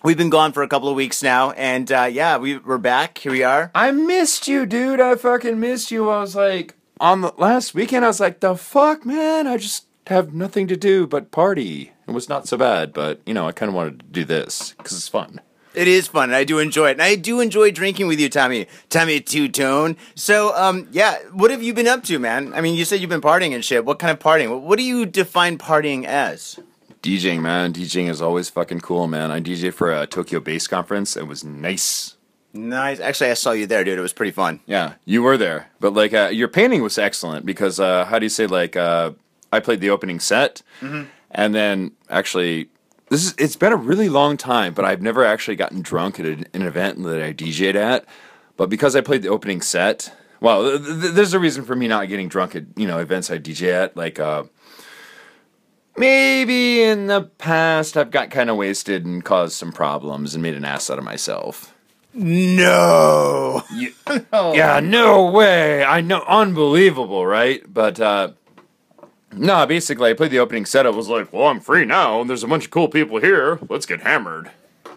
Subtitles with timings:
[0.05, 3.17] we've been gone for a couple of weeks now, and uh, yeah, we, we're back.
[3.17, 3.71] Here we are.
[3.75, 5.01] I missed you, dude.
[5.01, 6.11] I fucking missed you.
[6.11, 8.05] I was like on the last weekend.
[8.05, 9.47] I was like, the fuck, man.
[9.47, 11.93] I just have nothing to do but party.
[12.07, 14.75] It was not so bad, but you know, I kind of wanted to do this
[14.77, 15.41] because it's fun.
[15.75, 16.93] It is fun, and I do enjoy it.
[16.93, 18.67] And I do enjoy drinking with you, Tommy.
[18.91, 19.97] Tommy Two Tone.
[20.15, 22.53] So, um, yeah, what have you been up to, man?
[22.53, 23.87] I mean, you said you've been partying and shit.
[23.87, 24.51] What kind of partying?
[24.51, 26.61] What, what do you define partying as?
[27.03, 27.73] DJing, man.
[27.73, 29.31] DJing is always fucking cool, man.
[29.31, 31.17] I DJ for a Tokyo Bass Conference.
[31.17, 32.17] It was nice.
[32.55, 33.01] Nice.
[33.01, 33.99] Actually, I saw you there, dude.
[33.99, 34.61] It was pretty fun.
[34.67, 38.25] Yeah, you were there, but like uh, your painting was excellent because uh, how do
[38.27, 39.13] you say like uh,
[39.53, 40.63] I played the opening set,
[41.31, 42.69] and then actually
[43.09, 46.27] this is it's been a really long time, but I've never actually gotten drunk at
[46.27, 48.05] an, an event that I DJ'd at,
[48.57, 51.89] but because I played the opening set, well, th- th- there's a reason for me
[51.89, 54.45] not getting drunk at you know events I DJ at, like uh,
[55.97, 60.55] maybe in the past I've got kind of wasted and caused some problems and made
[60.55, 61.75] an ass out of myself.
[62.15, 63.63] No.
[64.31, 65.83] Yeah, no way.
[65.83, 67.63] I know, unbelievable, right?
[67.73, 68.33] But uh
[69.35, 70.85] no, basically, I played the opening set.
[70.87, 72.21] I was like, "Well, I'm free now.
[72.21, 73.59] and There's a bunch of cool people here.
[73.71, 74.51] Let's get hammered."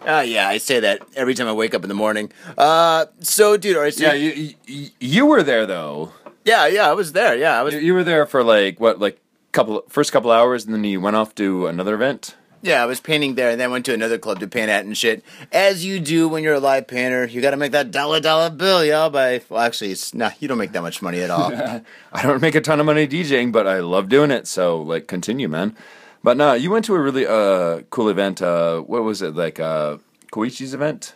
[0.06, 2.30] Uh, yeah, I say that every time I wake up in the morning.
[2.58, 6.12] Uh, so, dude, all right, so Yeah, you, you, you were there though.
[6.44, 7.34] yeah, yeah, I was there.
[7.34, 7.72] Yeah, I was.
[7.72, 9.18] You, you were there for like what, like
[9.56, 12.36] couple first couple hours, and then you went off to another event.
[12.62, 14.96] Yeah, I was painting there, and then went to another club to paint at and
[14.96, 15.22] shit.
[15.52, 18.50] As you do when you're a live painter, you got to make that dollar dollar
[18.50, 19.08] bill, yo.
[19.10, 21.52] By well, actually, it's nah, you don't make that much money at all.
[22.12, 24.46] I don't make a ton of money DJing, but I love doing it.
[24.46, 25.76] So like, continue, man.
[26.22, 28.42] But no, you went to a really uh cool event.
[28.42, 29.60] Uh, what was it like?
[29.60, 29.98] Uh,
[30.32, 31.14] Koichi's event.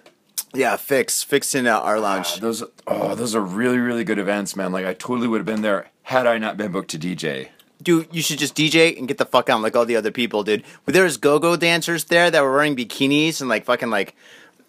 [0.55, 2.41] yeah, fix, fix in uh, our lounge.
[2.41, 4.73] Those oh, those are really really good events, man.
[4.73, 7.49] Like I totally would have been there had I not been booked to DJ.
[7.83, 10.43] Dude, you should just DJ and get the fuck out like all the other people,
[10.45, 10.65] dude.
[10.87, 14.15] There was go-go dancers there that were wearing bikinis and like fucking like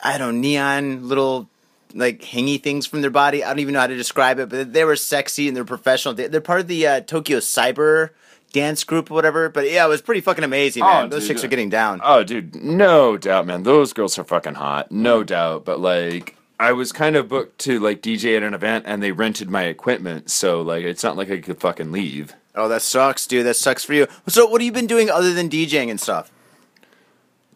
[0.03, 1.49] I don't know, neon little
[1.93, 3.43] like hangy things from their body.
[3.43, 6.13] I don't even know how to describe it, but they were sexy and they're professional.
[6.13, 8.11] They- They're part of the uh, Tokyo Cyber
[8.53, 9.49] dance group or whatever.
[9.49, 11.05] But yeah, it was pretty fucking amazing, man.
[11.05, 11.99] Oh, Those dude, chicks are getting down.
[12.03, 13.63] Oh, dude, no doubt, man.
[13.63, 15.65] Those girls are fucking hot, no doubt.
[15.65, 19.11] But like, I was kind of booked to like DJ at an event, and they
[19.11, 22.33] rented my equipment, so like, it's not like I could fucking leave.
[22.55, 23.45] Oh, that sucks, dude.
[23.45, 24.07] That sucks for you.
[24.27, 26.31] So, what have you been doing other than DJing and stuff?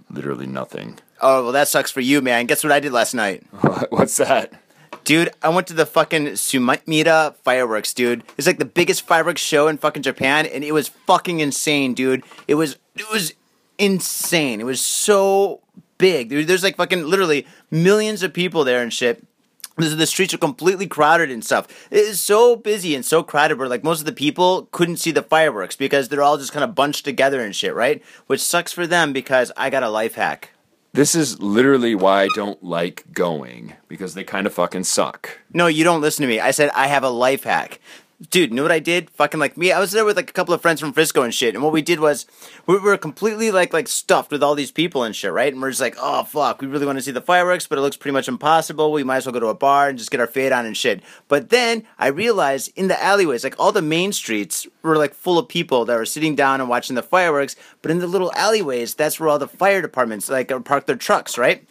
[0.10, 1.00] Literally nothing.
[1.22, 2.46] Oh, well, that sucks for you, man.
[2.46, 3.44] Guess what I did last night?
[3.90, 4.54] What's that?
[5.04, 8.24] Dude, I went to the fucking Sumida fireworks, dude.
[8.38, 12.24] It's like the biggest fireworks show in fucking Japan, and it was fucking insane, dude.
[12.48, 13.34] It was it was
[13.78, 14.60] insane.
[14.62, 15.62] It was so
[15.98, 16.48] big, dude.
[16.48, 19.24] There's like fucking literally millions of people there and shit.
[19.78, 21.68] The the streets are completely crowded and stuff.
[21.92, 25.12] It is so busy and so crowded where like most of the people couldn't see
[25.12, 28.02] the fireworks because they're all just kind of bunched together and shit, right?
[28.28, 30.52] Which sucks for them because I got a life hack.
[30.94, 35.40] This is literally why I don't like going because they kind of fucking suck.
[35.52, 36.40] No, you don't listen to me.
[36.40, 37.82] I said I have a life hack.
[38.30, 39.10] Dude, you know what I did?
[39.12, 41.34] Fucking like me, I was there with like a couple of friends from Frisco and
[41.34, 41.54] shit.
[41.54, 42.26] And what we did was
[42.66, 45.52] we were completely like like stuffed with all these people and shit, right?
[45.52, 47.82] And we're just like, oh fuck, we really want to see the fireworks, but it
[47.82, 48.92] looks pretty much impossible.
[48.92, 50.78] We might as well go to a bar and just get our fade on and
[50.78, 51.04] shit.
[51.28, 55.38] But then I realized in the alleyways, like all the main streets were like full
[55.38, 57.56] of people that were sitting down and watching the fireworks.
[57.82, 60.96] But in the little alleyways, that's where all the fire departments like uh, park their
[60.96, 61.68] trucks, right?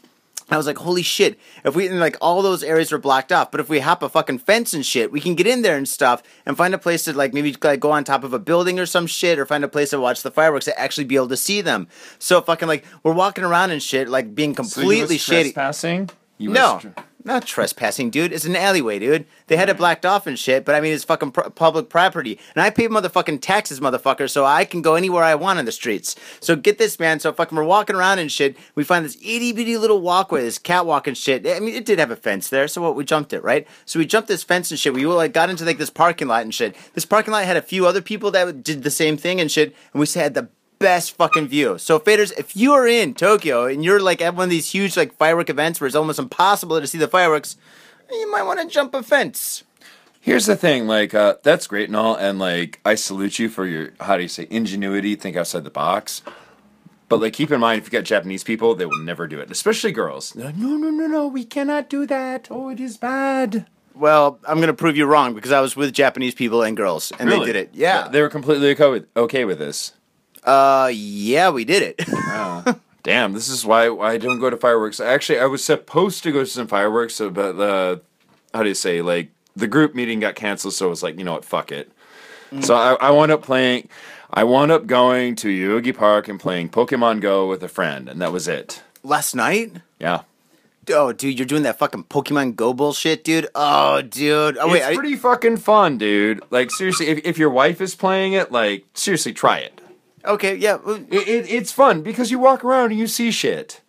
[0.55, 1.39] I was like, holy shit!
[1.65, 4.09] If we and like all those areas were blocked off, but if we hop a
[4.09, 7.05] fucking fence and shit, we can get in there and stuff and find a place
[7.05, 9.65] to like maybe like go on top of a building or some shit, or find
[9.65, 11.89] a place to watch the fireworks to actually be able to see them.
[12.19, 15.53] So fucking like we're walking around and shit, like being completely shady.
[15.53, 16.11] Trespassing?
[16.39, 18.33] You No, was tr- not trespassing, dude.
[18.33, 19.25] It's an alleyway, dude.
[19.47, 22.39] They had it blacked off and shit, but I mean, it's fucking pr- public property,
[22.55, 25.73] and I pay motherfucking taxes, motherfucker, so I can go anywhere I want on the
[25.73, 26.15] streets.
[26.41, 27.21] So get this, man.
[27.21, 28.57] So fucking, we're walking around and shit.
[28.75, 31.47] We find this itty bitty little walkway, this catwalk and shit.
[31.47, 32.95] I mean, it did have a fence there, so what?
[32.95, 33.67] We jumped it, right?
[33.87, 34.93] So we jumped this fence and shit.
[34.93, 36.77] We like got into like this parking lot and shit.
[36.93, 39.75] This parking lot had a few other people that did the same thing and shit,
[39.93, 40.49] and we had the
[40.79, 41.79] best fucking view.
[41.79, 44.97] So faders, if you are in Tokyo and you're like at one of these huge
[44.97, 47.57] like firework events where it's almost impossible to see the fireworks,
[48.11, 49.65] you might want to jump a fence.
[50.21, 53.67] Here's the thing, like uh, that's great and all, and like I salute you for
[53.67, 56.23] your how do you say ingenuity, think outside the box.
[57.11, 59.51] But like keep in mind, if you got Japanese people, they will never do it,
[59.51, 60.31] especially girls.
[60.31, 62.49] They're like, no, no, no, no, we cannot do that.
[62.51, 63.67] Oh, it is bad.
[63.95, 67.29] Well, I'm gonna prove you wrong because I was with Japanese people and girls and
[67.29, 67.47] Really?
[67.47, 67.71] they did it.
[67.75, 68.09] Yeah.
[68.09, 69.93] they were completely okay with, okay with this.
[70.45, 72.77] Uh, yeah, we did it.
[73.03, 74.99] Damn, this is why, why I don't go to fireworks.
[75.01, 77.97] Actually, I was supposed to go to some fireworks, but uh,
[78.55, 81.25] how do you say, like the group meeting got canceled, so I was like, you
[81.25, 81.91] know what, fuck it.
[82.61, 83.89] So I, I wound up playing.
[84.33, 88.21] I wound up going to Yoyogi Park and playing Pokemon Go with a friend, and
[88.23, 88.83] that was it.
[89.03, 89.73] Last night.
[89.99, 90.23] Yeah,
[90.91, 93.49] Oh, dude, you're doing that fucking Pokemon Go bullshit, dude.
[93.55, 94.57] Oh, dude.
[94.59, 94.79] Oh, wait.
[94.79, 96.43] it's I- pretty fucking fun, dude.
[96.51, 99.74] Like seriously, if, if your wife is playing it, like seriously, try it.
[100.25, 100.79] Okay, yeah.
[100.87, 101.51] It, it.
[101.51, 103.81] It's fun because you walk around and you see shit.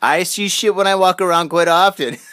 [0.00, 2.16] I see shit when I walk around quite often.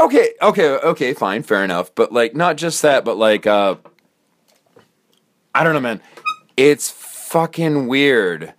[0.00, 1.94] Okay, okay, okay, fine, fair enough.
[1.94, 3.76] But like not just that, but like uh
[5.54, 6.00] I don't know, man.
[6.56, 8.54] It's fucking weird.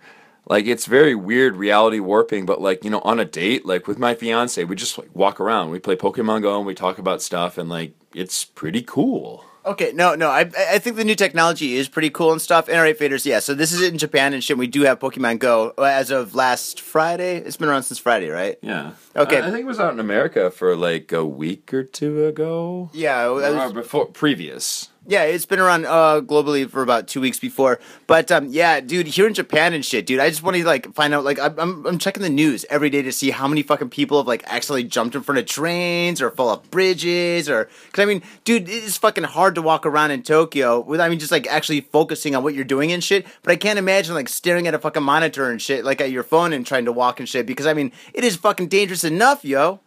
[0.46, 3.98] Like it's very weird reality warping, but like, you know, on a date, like with
[3.98, 5.70] my fiance, we just like walk around.
[5.70, 9.44] We play Pokemon Go and we talk about stuff and like it's pretty cool.
[9.66, 10.28] Okay, no, no.
[10.28, 12.68] I I think the new technology is pretty cool and stuff.
[12.68, 13.38] And all right, faders, yeah.
[13.38, 14.58] So this is in Japan and shit.
[14.58, 17.36] We do have Pokemon Go uh, as of last Friday.
[17.38, 18.58] It's been around since Friday, right?
[18.60, 18.92] Yeah.
[19.16, 19.40] Okay.
[19.40, 22.90] I, I think it was out in America for like a week or two ago.
[22.92, 24.90] Yeah, Or was- before previous.
[25.06, 25.24] Yeah.
[25.24, 27.78] It's been around uh, globally for about two weeks before.
[28.06, 30.20] But um, yeah, dude, here in Japan and shit, dude.
[30.20, 31.24] I just want to like find out.
[31.24, 34.26] Like, I'm, I'm checking the news every day to see how many fucking people have
[34.26, 38.22] like accidentally jumped in front of trains or fall off bridges or because I mean,
[38.44, 41.80] dude, it's fucking hard to walk around in Tokyo with I mean just like actually
[41.80, 43.26] focusing on what you're doing and shit.
[43.42, 46.22] But I can't imagine like staring at a fucking monitor and shit like at your
[46.22, 49.44] phone and trying to walk and shit because I mean it is fucking dangerous enough,
[49.44, 49.80] yo.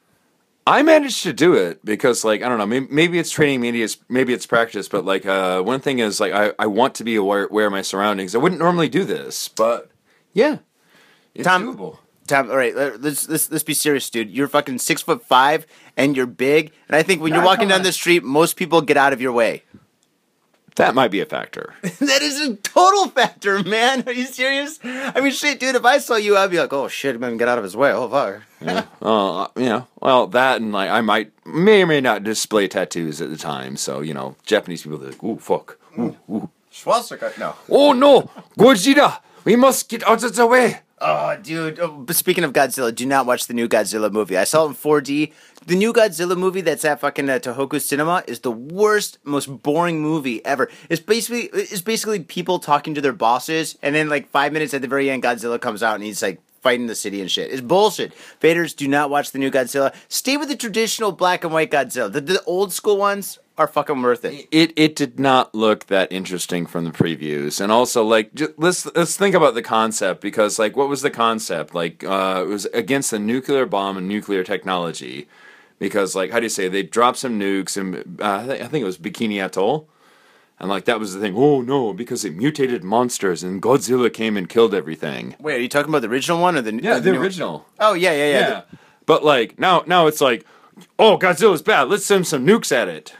[0.67, 3.81] I managed to do it because, like, I don't know, maybe, maybe it's training, maybe
[3.81, 7.03] it's maybe it's practice, but like, uh, one thing is like, I, I want to
[7.03, 8.35] be aware, aware of my surroundings.
[8.35, 9.89] I wouldn't normally do this, but
[10.33, 10.57] yeah,
[11.33, 11.99] it's Tom- doable.
[12.27, 14.29] Tom, all right, let- let's let's let's be serious, dude.
[14.29, 17.83] You're fucking six foot five and you're big, and I think when you're walking down
[17.83, 19.63] the street, most people get out of your way.
[20.77, 21.73] That might be a factor.
[21.81, 24.03] that is a total factor, man.
[24.05, 24.79] Are you serious?
[24.83, 25.75] I mean, shit, dude.
[25.75, 27.91] If I saw you, I'd be like, oh shit, I'm get out of his way.
[27.91, 28.43] Oh fuck.
[29.01, 33.21] uh, you know, well, that and like, I might may or may not display tattoos
[33.21, 33.75] at the time.
[33.75, 36.49] So you know, Japanese people are like, ooh, fuck, ooh, ooh.
[36.71, 37.55] Schwarzenegger, no.
[37.69, 40.81] oh no, Godzilla, we must get out of the way.
[40.99, 41.79] Oh, dude.
[41.79, 44.35] Oh, speaking of Godzilla, do not watch the new Godzilla movie.
[44.35, 45.31] I saw it in 4D.
[45.67, 50.01] The new Godzilla movie that's at fucking uh, Tohoku Cinema is the worst, most boring
[50.01, 50.71] movie ever.
[50.89, 54.81] It's basically it's basically people talking to their bosses, and then like five minutes at
[54.81, 57.51] the very end, Godzilla comes out and he's like fighting the city and shit.
[57.51, 58.13] It's bullshit.
[58.41, 59.93] Faders, do not watch the new Godzilla.
[60.09, 62.11] Stay with the traditional black and white Godzilla.
[62.11, 64.47] The, the old school ones are fucking worth it.
[64.51, 67.59] it it did not look that interesting from the previews.
[67.59, 71.09] And also like j- let's let's think about the concept because like what was the
[71.09, 71.73] concept?
[71.73, 75.27] Like uh it was against the nuclear bomb and nuclear technology
[75.79, 76.67] because like how do you say?
[76.67, 79.89] They dropped some nukes and uh, I, think, it was bikini atoll.
[80.59, 81.33] And like that was the thing.
[81.35, 85.35] Oh no because it mutated monsters and godzilla came and killed everything.
[85.39, 87.65] Wait, are you talking about the original one or the yeah or the new- original.
[87.79, 88.49] Oh yeah, yeah, yeah.
[88.49, 88.61] yeah.
[89.07, 90.45] But like now now it's like
[90.99, 91.89] oh godzilla's bad.
[91.89, 93.15] Let's send some nukes at it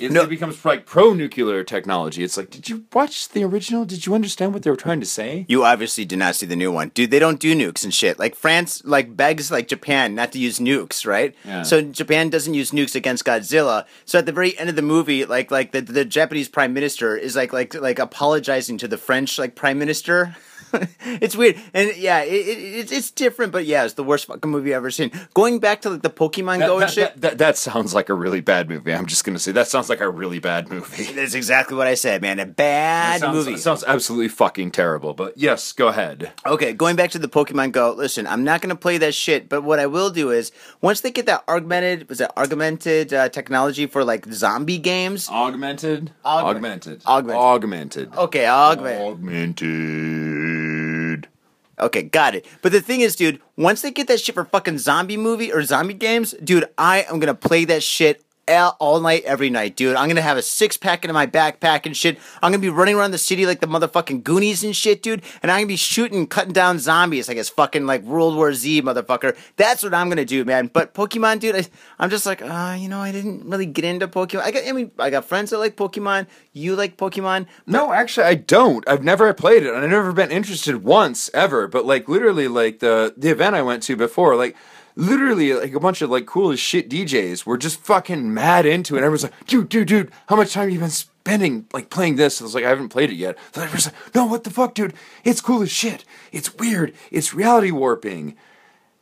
[0.00, 0.22] it, No.
[0.22, 2.22] it becomes like pro-nuclear technology.
[2.24, 3.84] It's like, did you watch the original?
[3.84, 5.44] Did you understand what they were trying to say?
[5.48, 7.10] You obviously did not see the new one, dude.
[7.10, 8.18] They don't do nukes and shit.
[8.18, 11.34] Like France, like begs like Japan not to use nukes, right?
[11.44, 11.62] Yeah.
[11.62, 13.84] So Japan doesn't use nukes against Godzilla.
[14.04, 17.16] So at the very end of the movie, like like the, the Japanese prime minister
[17.16, 20.36] is like like like apologizing to the French like prime minister.
[21.00, 24.50] it's weird, and yeah, it, it, it's it's different, but yeah, it's the worst fucking
[24.50, 25.10] movie I've ever seen.
[25.34, 27.14] Going back to like the Pokemon Go and shit.
[27.14, 28.92] that, that, that sounds like a really bad movie.
[28.92, 31.04] I'm just gonna say that sounds like a really bad movie.
[31.14, 32.38] that's exactly what I said, man.
[32.40, 33.54] A bad sounds, movie.
[33.54, 35.14] It sounds absolutely fucking terrible.
[35.14, 36.32] But yes, go ahead.
[36.44, 37.92] Okay, going back to the Pokemon Go.
[37.92, 41.10] Listen, I'm not gonna play that shit, but what I will do is once they
[41.10, 45.28] get that augmented, was it augmented uh, technology for like zombie games?
[45.28, 46.12] Augmented.
[46.24, 47.02] Augment- Augmented.
[47.06, 47.36] Augmented.
[47.36, 48.14] Augmented.
[48.16, 49.00] Okay, augment.
[49.00, 50.65] Augmented.
[51.78, 52.46] Okay, got it.
[52.62, 55.62] But the thing is, dude, once they get that shit for fucking zombie movie or
[55.62, 59.96] zombie games, dude, I am gonna play that shit all, night, every night, dude.
[59.96, 62.18] I'm gonna have a six pack in my backpack and shit.
[62.42, 65.22] I'm gonna be running around the city like the motherfucking Goonies and shit, dude.
[65.42, 68.82] And I'm gonna be shooting, cutting down zombies like it's fucking like World War Z,
[68.82, 69.36] motherfucker.
[69.56, 70.70] That's what I'm gonna do, man.
[70.72, 71.66] But Pokemon, dude, I,
[71.98, 74.42] I'm just like, uh, you know, I didn't really get into Pokemon.
[74.42, 76.26] I got, I mean, I got friends that like Pokemon.
[76.52, 77.46] You like Pokemon.
[77.66, 78.88] No, actually, I don't.
[78.88, 81.66] I've never played it, I've never been interested once ever.
[81.68, 84.56] But like, literally, like the the event I went to before, like.
[84.96, 88.94] Literally, like a bunch of like cool as shit DJs were just fucking mad into
[88.94, 88.98] it.
[88.98, 92.16] And everyone's like, "Dude, dude, dude, how much time have you been spending like playing
[92.16, 94.50] this?" I was like, "I haven't played it yet." So everyone's like, "No, what the
[94.50, 94.94] fuck, dude?
[95.22, 96.04] It's cool as shit.
[96.32, 96.94] It's weird.
[97.10, 98.36] It's reality warping."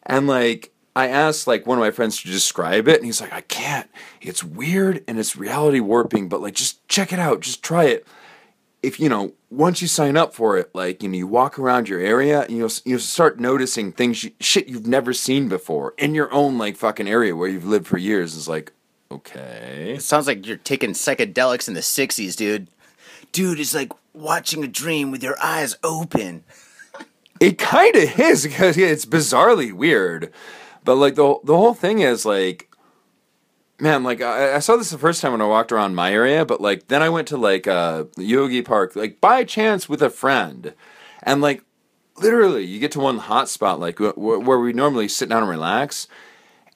[0.03, 3.33] And like I asked like one of my friends to describe it, and he's like,
[3.33, 3.91] I can't.
[4.21, 8.07] It's weird and it's reality warping, but like just check it out, just try it.
[8.85, 11.88] If you know, once you sign up for it, like you know, you walk around
[11.88, 16.14] your area, and you'll you'll start noticing things, you, shit you've never seen before in
[16.14, 18.37] your own like fucking area where you've lived for years.
[18.37, 18.73] It's like,
[19.11, 22.69] okay, It sounds like you're taking psychedelics in the 60s, dude.
[23.33, 26.45] Dude, it's like watching a dream with your eyes open.
[27.41, 30.33] It kind of is because it's bizarrely weird,
[30.85, 32.69] but like the the whole thing is like,
[33.81, 36.45] man, like I, I saw this the first time when I walked around my area,
[36.45, 40.11] but like then I went to like uh Yoyogi Park like by chance with a
[40.11, 40.75] friend,
[41.23, 41.62] and like
[42.16, 45.43] literally you get to one hot spot like wh- wh- where we normally sit down
[45.43, 46.09] and relax,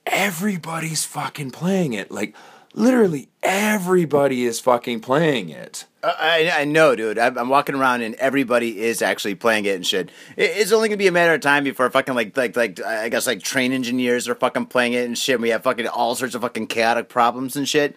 [0.06, 2.34] everybody's fucking playing it like.
[2.74, 5.86] Literally everybody is fucking playing it.
[6.02, 7.18] Uh, I, I know, dude.
[7.18, 10.10] I'm, I'm walking around and everybody is actually playing it and shit.
[10.36, 13.08] It, it's only gonna be a matter of time before fucking like like like I
[13.08, 15.36] guess like train engineers are fucking playing it and shit.
[15.36, 17.96] And we have fucking all sorts of fucking chaotic problems and shit.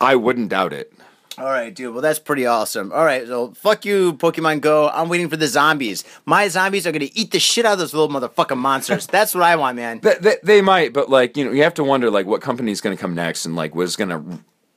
[0.00, 0.92] I wouldn't doubt it.
[1.36, 1.92] All right, dude.
[1.92, 2.92] Well, that's pretty awesome.
[2.92, 4.88] All right, so fuck you, Pokemon Go.
[4.88, 6.04] I'm waiting for the zombies.
[6.26, 9.06] My zombies are gonna eat the shit out of those little motherfucking monsters.
[9.06, 10.00] that's what I want, man.
[10.00, 12.80] They, they, they might, but like you know, you have to wonder like what company's
[12.96, 14.22] to come next and like was to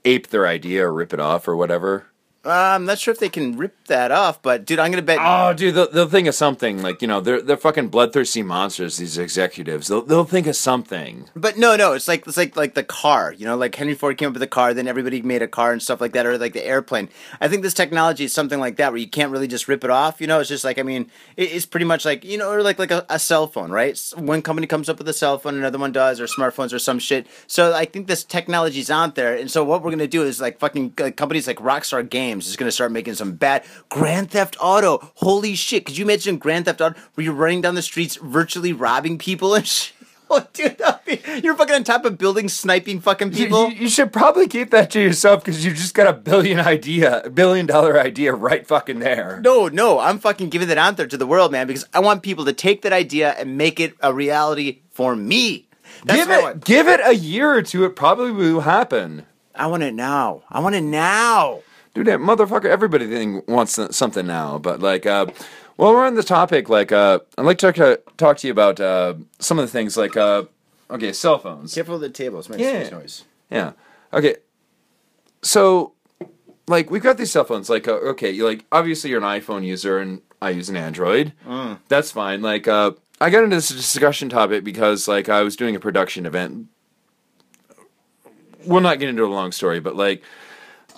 [0.03, 2.07] ape their idea or rip it off or whatever.
[2.47, 5.17] Uh, I'm not sure if they can rip that off, but dude, I'm gonna bet.
[5.19, 8.95] Oh, dude, they'll, they'll think of something like you know they're they're fucking bloodthirsty monsters.
[8.97, 11.29] These executives, they'll they'll think of something.
[11.35, 14.17] But no, no, it's like it's like like the car, you know, like Henry Ford
[14.17, 16.37] came up with the car, then everybody made a car and stuff like that, or
[16.37, 17.09] like the airplane.
[17.41, 19.89] I think this technology is something like that where you can't really just rip it
[19.89, 20.21] off.
[20.21, 22.63] You know, it's just like I mean, it, it's pretty much like you know, or
[22.63, 23.97] like like a, a cell phone, right?
[24.15, 26.99] One company comes up with a cell phone, another one does, or smartphones or some
[26.99, 27.27] shit.
[27.47, 30.59] So I think this technology's out there, and so what we're gonna do is like
[30.59, 35.11] fucking companies like Rockstar Games is gonna start making some bad Grand Theft Auto.
[35.15, 35.85] Holy shit!
[35.85, 39.55] Could you imagine Grand Theft Auto where you're running down the streets virtually robbing people
[39.55, 39.93] and shit?
[40.29, 43.69] Oh, dude, be- you're fucking on top of buildings, sniping fucking people.
[43.69, 47.21] you- you should probably keep that to yourself because you just got a billion idea,
[47.23, 49.39] a billion dollar idea right fucking there.
[49.41, 52.23] No, no, I'm fucking giving that out there to the world, man, because I want
[52.23, 55.69] people to take that idea and make it a reality for me.
[56.03, 57.85] That's give it, give it a year or two.
[57.85, 59.25] It probably will happen.
[59.55, 60.43] I want it now.
[60.49, 61.61] I want it now.
[61.97, 64.59] Dude, that motherfucker, everybody think wants something now.
[64.59, 65.25] But, like, uh,
[65.77, 68.79] while we're on the topic, like, uh, I'd like to talk, talk to you about
[68.79, 70.43] uh, some of the things, like, uh,
[70.91, 71.73] okay, cell phones.
[71.73, 72.37] Careful of the table.
[72.37, 72.87] It's my Yeah.
[72.89, 73.23] noise.
[73.49, 73.71] Yeah.
[74.13, 74.35] Okay.
[75.41, 75.93] So,
[76.67, 77.67] like, we've got these cell phones.
[77.67, 81.33] Like, uh, okay, you like obviously you're an iPhone user, and I use an Android.
[81.87, 82.43] That's fine.
[82.43, 86.27] Like, uh, I got into this discussion topic because, like, I was doing a production
[86.27, 86.67] event.
[88.67, 90.21] We'll not get into a long story, but like,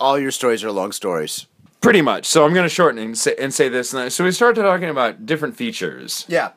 [0.00, 1.46] All your stories are long stories.
[1.82, 2.26] pretty much.
[2.26, 3.92] So I'm going to shorten and say, and say this.
[3.92, 4.10] And that.
[4.10, 6.24] So we started talking about different features.
[6.28, 6.52] Yeah.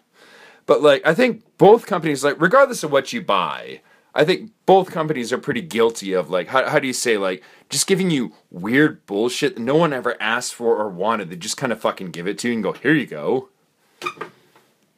[0.66, 3.82] But like, I think both companies, like, regardless of what you buy,
[4.16, 7.44] I think both companies are pretty guilty of like, how, how do you say, like,
[7.70, 11.30] just giving you weird bullshit that no one ever asked for or wanted.
[11.30, 13.50] They just kind of fucking give it to you and go, here you go.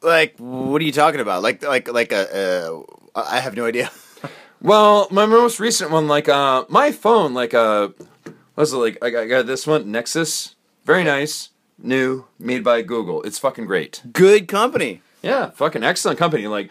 [0.02, 1.42] Like, what are you talking about?
[1.42, 2.82] Like, like, like a.
[3.14, 3.90] Uh, I have no idea.
[4.62, 7.90] Well, my most recent one, like, uh, my phone, like, uh,
[8.56, 8.98] was it like?
[9.02, 13.22] I got, I got this one, Nexus, very nice, new, made by Google.
[13.22, 14.02] It's fucking great.
[14.12, 15.02] Good company.
[15.22, 16.46] Yeah, fucking excellent company.
[16.46, 16.70] Like,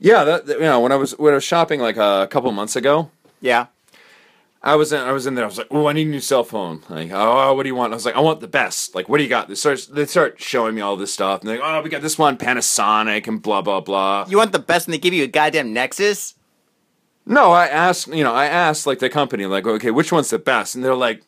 [0.00, 2.50] yeah, that, that- you know, when I was when I was shopping like a couple
[2.52, 3.66] months ago, Yeah.
[4.66, 5.44] I was in, I was in there.
[5.44, 7.74] I was like, "Oh, I need a new cell phone." Like, "Oh, what do you
[7.74, 9.86] want?" I was like, "I want the best." Like, "What do you got?" They start,
[9.92, 12.38] they start showing me all this stuff, and they're like, "Oh, we got this one,
[12.38, 15.74] Panasonic, and blah blah blah." You want the best, and they give you a goddamn
[15.74, 16.32] Nexus.
[17.26, 20.38] No, I asked, you know, I asked like the company, like, "Okay, which one's the
[20.38, 21.22] best?" And they're like,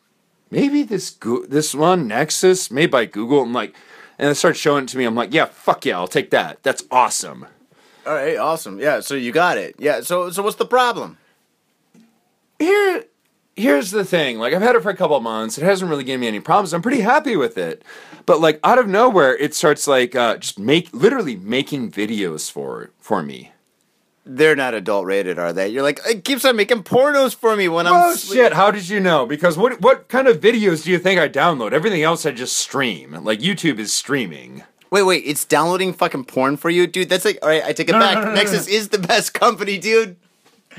[0.51, 3.73] "Maybe this Go- this one, Nexus, made by Google." I'm like,
[4.19, 5.05] and they start showing it to me.
[5.05, 6.61] I'm like, "Yeah, fuck yeah, I'll take that.
[6.63, 7.47] That's awesome."
[8.05, 8.79] All right, awesome.
[8.79, 9.75] Yeah, so you got it.
[9.79, 11.17] Yeah, so so what's the problem?
[12.59, 13.03] here
[13.55, 16.03] here's the thing like i've had it for a couple of months it hasn't really
[16.03, 17.83] given me any problems i'm pretty happy with it
[18.25, 22.91] but like out of nowhere it starts like uh, just make literally making videos for
[22.99, 23.51] for me
[24.29, 25.69] They're not adult rated, are they?
[25.69, 27.93] You're like, it keeps on making pornos for me when I'm.
[27.93, 30.99] oh sleep- shit how did you know because what what kind of videos do you
[30.99, 35.43] think i download everything else i just stream like youtube is streaming Wait, wait, it's
[35.43, 37.09] downloading fucking porn for you, dude.
[37.09, 38.19] That's like, all right, I take it No, back.
[38.19, 40.15] no, no, Nexus is the best company, dude.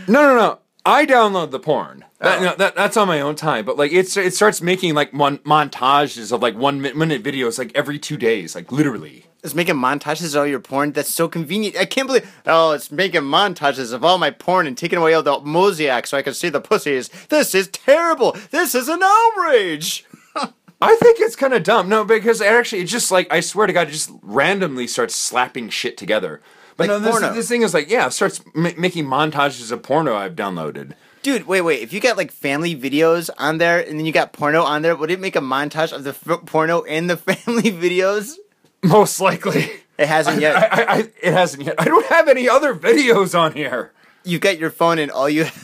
[0.07, 2.45] no no no i download the porn that, Oh.
[2.45, 5.39] no, that, that's on my own time but like it's it starts making like mon-
[5.39, 10.35] montages of like one minute videos like every two days like literally It's making montages
[10.35, 10.93] of all your porn.
[10.93, 11.77] That's so convenient.
[11.77, 12.29] I can't believe.
[12.45, 16.19] Oh, it's making montages of all my porn and taking away all the mosaic so
[16.19, 17.09] I can see the pussies.
[17.29, 18.37] This is terrible.
[18.51, 20.05] This is an outrage.
[20.81, 21.89] I think it's kind of dumb.
[21.89, 25.15] No, because it actually, it's just like I swear to God, it just randomly starts
[25.15, 26.41] slapping shit together.
[26.77, 27.35] But Like no, this, porno.
[27.35, 30.93] this thing is like, yeah, it starts ma- making montages of porno I've downloaded.
[31.23, 31.83] Dude, wait, wait.
[31.83, 34.95] If you got like family videos on there and then you got porno on there,
[34.95, 38.35] would it make a montage of the f- porno and the family videos?
[38.83, 40.57] Most likely, It hasn't I, yet.
[40.73, 41.75] I, I, it hasn't yet.
[41.79, 43.93] I don't have any other videos on here.
[44.25, 45.47] You've got your phone and all you.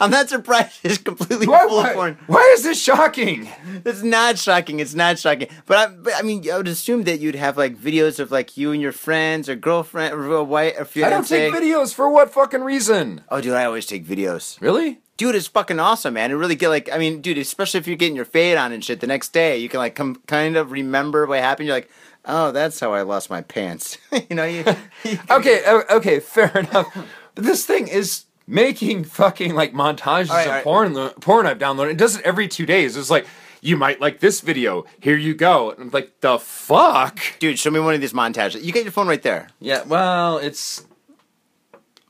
[0.00, 0.80] I'm not surprised.
[0.84, 2.18] It's completely Why, full of porn.
[2.26, 3.48] why is this shocking?
[3.84, 4.80] It's not shocking.
[4.80, 5.48] It's not shocking.
[5.66, 8.56] But I, but I mean, I would assume that you'd have like videos of like
[8.56, 12.08] you and your friends or girlfriend or a wife or I don't take videos for
[12.10, 13.22] what fucking reason?
[13.28, 14.60] Oh, dude, I always take videos.
[14.60, 15.00] Really?
[15.22, 16.32] Dude, it's fucking awesome, man.
[16.32, 18.84] It really get like, I mean, dude, especially if you're getting your fade on and
[18.84, 21.68] shit the next day, you can like come kind of remember what happened.
[21.68, 21.88] You're like,
[22.24, 23.98] oh, that's how I lost my pants.
[24.28, 24.64] you know, you.
[25.04, 26.92] you Okay, okay, fair enough.
[27.36, 30.64] But this thing is making fucking like montages right, of right.
[30.64, 31.92] porn uh, porn I've downloaded.
[31.92, 32.96] It does it every two days.
[32.96, 33.24] It's like
[33.60, 34.86] you might like this video.
[34.98, 35.70] Here you go.
[35.70, 37.20] And I'm like, the fuck?
[37.38, 38.60] Dude, show me one of these montages.
[38.60, 39.50] You got your phone right there.
[39.60, 40.84] Yeah, well, it's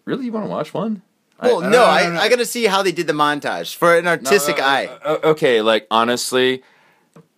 [0.06, 1.02] really you want to watch one?
[1.42, 2.16] Well, I- I no, don't- I, I don't.
[2.18, 4.86] I gotta see how they did the montage for an artistic eye.
[4.86, 6.62] uh, uh, okay, like honestly,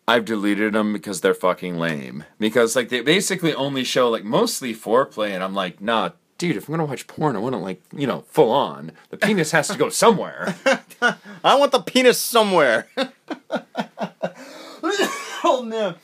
[0.07, 2.25] I've deleted them because they're fucking lame.
[2.39, 6.69] Because like they basically only show like mostly foreplay, and I'm like, nah, dude, if
[6.69, 8.93] I'm gonna watch porn, I want to like you know full on.
[9.11, 10.55] The penis has to go somewhere.
[11.45, 12.89] I want the penis somewhere.
[15.45, 15.95] oh no.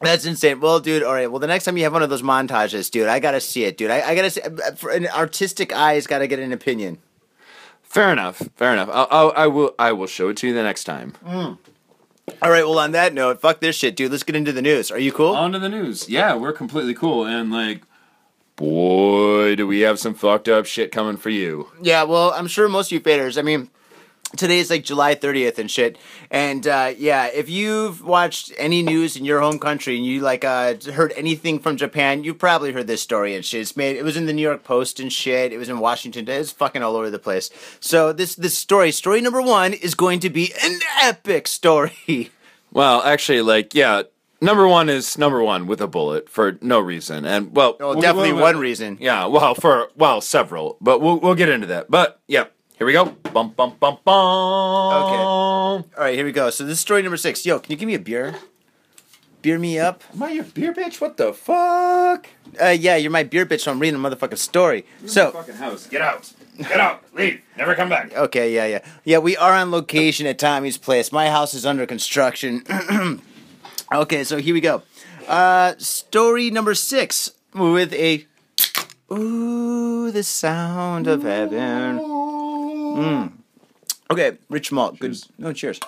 [0.00, 0.60] That's insane.
[0.60, 1.30] Well, dude, all right.
[1.30, 3.78] Well, the next time you have one of those montages, dude, I gotta see it,
[3.78, 3.90] dude.
[3.90, 4.42] I, I gotta see.
[4.42, 6.98] uh, For an artistic eye has got to get an opinion.
[7.94, 8.42] Fair enough.
[8.56, 8.88] Fair enough.
[8.92, 9.72] I'll, I'll, I will.
[9.78, 11.12] I will show it to you the next time.
[11.24, 11.58] Mm.
[12.42, 12.64] All right.
[12.64, 14.10] Well, on that note, fuck this shit, dude.
[14.10, 14.90] Let's get into the news.
[14.90, 15.36] Are you cool?
[15.36, 16.08] On to the news.
[16.08, 17.82] Yeah, we're completely cool, and like,
[18.56, 21.68] boy, do we have some fucked up shit coming for you.
[21.80, 22.02] Yeah.
[22.02, 23.38] Well, I'm sure most of you faders.
[23.38, 23.70] I mean,
[24.36, 25.98] today is like July 30th and shit.
[26.30, 30.44] And uh, yeah, if you've watched any news in your home country and you like
[30.44, 33.60] uh, heard anything from Japan, you probably heard this story and shit.
[33.62, 33.96] It's made.
[33.96, 35.52] It was in the New York Post and shit.
[35.52, 36.28] It was in Washington.
[36.28, 37.50] It's fucking all over the place.
[37.80, 42.30] So this this story, story number one, is going to be an epic story.
[42.72, 44.02] Well, actually, like, yeah.
[44.40, 48.00] Number one is number one with a bullet for no reason, and well, Well, we'll-
[48.00, 48.98] definitely we'll- one reason.
[49.00, 51.88] Yeah, well, for well, several, but we'll we'll get into that.
[51.88, 53.06] But yeah, here we go.
[53.32, 54.04] Bum bum bum bum.
[54.04, 55.22] Okay.
[55.22, 56.50] All right, here we go.
[56.50, 57.46] So this is story number six.
[57.46, 58.34] Yo, can you give me a beer?
[59.42, 60.02] Beer me up.
[60.14, 61.00] Am I your beer bitch?
[61.00, 62.26] What the fuck?
[62.60, 63.60] Uh, yeah, you're my beer bitch.
[63.60, 64.86] So I'm reading a motherfucking story.
[65.06, 65.86] So fucking house.
[65.86, 66.32] Get out.
[66.56, 67.04] Get out.
[67.14, 67.42] Leave.
[67.56, 68.16] Never come back.
[68.16, 68.84] Okay, yeah, yeah.
[69.04, 71.12] Yeah, we are on location at Tommy's place.
[71.12, 72.64] My house is under construction.
[73.92, 74.82] okay, so here we go.
[75.28, 78.26] Uh story number 6 with a
[79.12, 81.98] Ooh, the sound of heaven.
[82.94, 83.32] Mm.
[84.10, 84.98] Okay, Rich Malt.
[84.98, 85.12] Good.
[85.12, 85.28] Cheers.
[85.38, 85.80] No, cheers.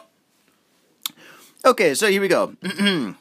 [1.65, 2.55] Okay, so here we go.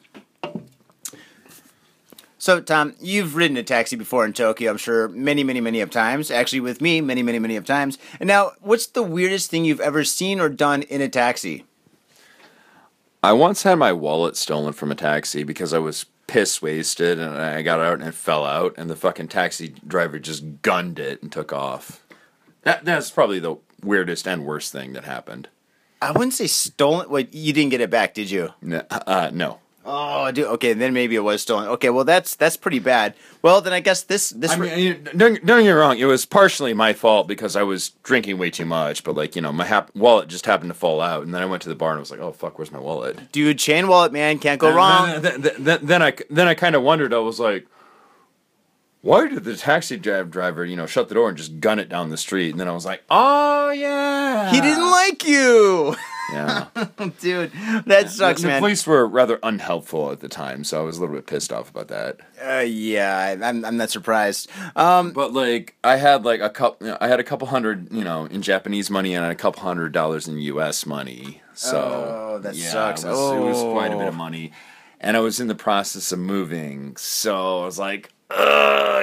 [2.46, 5.90] So, Tom, you've ridden a taxi before in Tokyo, I'm sure, many, many, many of
[5.90, 6.30] times.
[6.30, 7.98] Actually, with me, many, many, many of times.
[8.20, 11.64] And now, what's the weirdest thing you've ever seen or done in a taxi?
[13.20, 17.36] I once had my wallet stolen from a taxi because I was piss wasted and
[17.36, 21.22] I got out and it fell out and the fucking taxi driver just gunned it
[21.22, 22.06] and took off.
[22.62, 25.48] That that's probably the weirdest and worst thing that happened.
[26.02, 27.08] I wouldn't say stolen.
[27.08, 28.50] Wait, you didn't get it back, did you?
[28.60, 29.60] No, uh, no.
[29.88, 30.46] Oh, dude.
[30.46, 31.68] Okay, then maybe it was stolen.
[31.68, 33.14] Okay, well that's that's pretty bad.
[33.40, 34.50] Well, then I guess this this.
[34.50, 35.96] I mean, don't, don't get me wrong.
[35.96, 39.04] It was partially my fault because I was drinking way too much.
[39.04, 41.46] But like, you know, my hap- wallet just happened to fall out, and then I
[41.46, 43.86] went to the bar and I was like, "Oh fuck, where's my wallet?" dude, chain
[43.86, 45.22] wallet, man, can't go And wrong.
[45.22, 47.14] Then, then, then, then I then I kind of wondered.
[47.14, 47.68] I was like,
[49.06, 51.88] why did the taxi cab driver, you know, shut the door and just gun it
[51.88, 52.50] down the street?
[52.50, 55.94] And then I was like, oh yeah, He didn't like you,
[56.32, 56.66] Yeah,
[57.20, 57.52] dude.
[57.86, 61.00] That sucks, the, the police were rather unhelpful at the time, so I was a
[61.00, 62.18] little bit pissed off about that.
[62.44, 64.50] Uh, yeah, I- I'm I'm not surprised.
[64.74, 66.86] Um, But like, I had like a couple.
[66.86, 69.62] You know, I had a couple hundred, you know, in Japanese money and a couple
[69.62, 70.84] hundred dollars in U.S.
[70.84, 71.42] money.
[71.54, 73.04] So Oh, that yeah, sucks.
[73.04, 74.08] It was, it was quite a bit Oh.
[74.08, 74.50] of money,
[75.00, 78.38] and I was in the process of moving, so I was like, Ugh,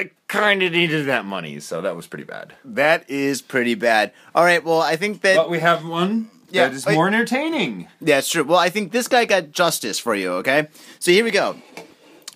[0.06, 2.54] I kind of needed that money, so that was pretty bad.
[2.66, 4.12] that is pretty bad.
[4.36, 7.88] All right, well, I think that But we have one Yeah, that is more entertaining.
[8.02, 8.44] Yeah, it's true.
[8.44, 10.68] Well, I think this guy got justice for you, okay?
[11.00, 11.56] So here we go.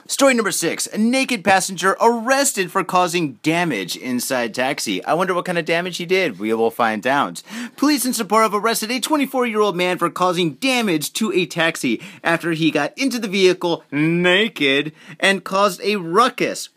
[0.09, 0.87] Story number six.
[0.87, 5.03] A naked passenger arrested for causing damage inside taxi.
[5.03, 6.39] I wonder what kind of damage he did.
[6.39, 7.43] We will find out.
[7.75, 12.01] Police in Sapporo arrested a 24 year old man for causing damage to a taxi
[12.23, 16.69] after he got into the vehicle naked and caused a ruckus.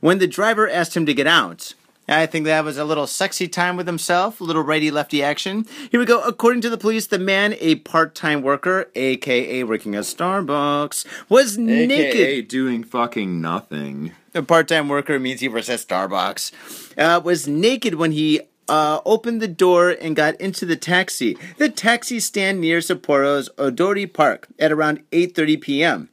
[0.00, 1.74] when the driver asked him to get out.
[2.08, 5.66] I think that was a little sexy time with himself, a little righty lefty action.
[5.90, 6.20] Here we go.
[6.22, 11.58] According to the police, the man, a part time worker, aka working at Starbucks, was
[11.58, 11.98] naked.
[11.98, 14.12] AKA doing fucking nothing.
[14.34, 16.52] A part time worker means he works at Starbucks.
[16.96, 21.36] Uh, was naked when he uh, opened the door and got into the taxi.
[21.58, 26.08] The taxi stand near Sapporo's Odori Park at around 8:30 p.m.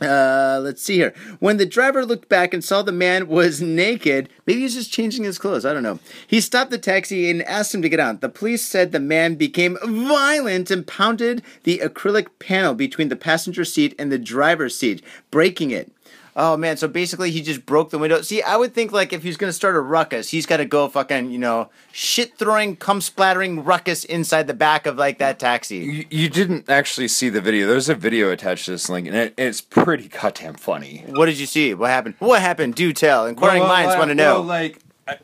[0.00, 1.14] Uh, let's see here.
[1.40, 5.24] When the driver looked back and saw the man was naked, maybe he's just changing
[5.24, 5.64] his clothes.
[5.64, 6.00] I don't know.
[6.26, 8.20] He stopped the taxi and asked him to get out.
[8.20, 13.64] The police said the man became violent and pounded the acrylic panel between the passenger
[13.64, 15.90] seat and the driver's seat, breaking it.
[16.38, 18.20] Oh man, so basically he just broke the window.
[18.20, 21.30] See, I would think like if he's gonna start a ruckus, he's gotta go fucking,
[21.30, 25.78] you know, shit throwing, cum splattering ruckus inside the back of like that taxi.
[25.78, 27.66] You, you didn't actually see the video.
[27.66, 31.04] There's a video attached to this link, and it, it's pretty goddamn funny.
[31.08, 31.72] What did you see?
[31.72, 32.16] What happened?
[32.18, 32.74] What happened?
[32.74, 33.24] Do tell.
[33.24, 34.34] Inquiring minds well, want to know.
[34.34, 35.16] well, like, I,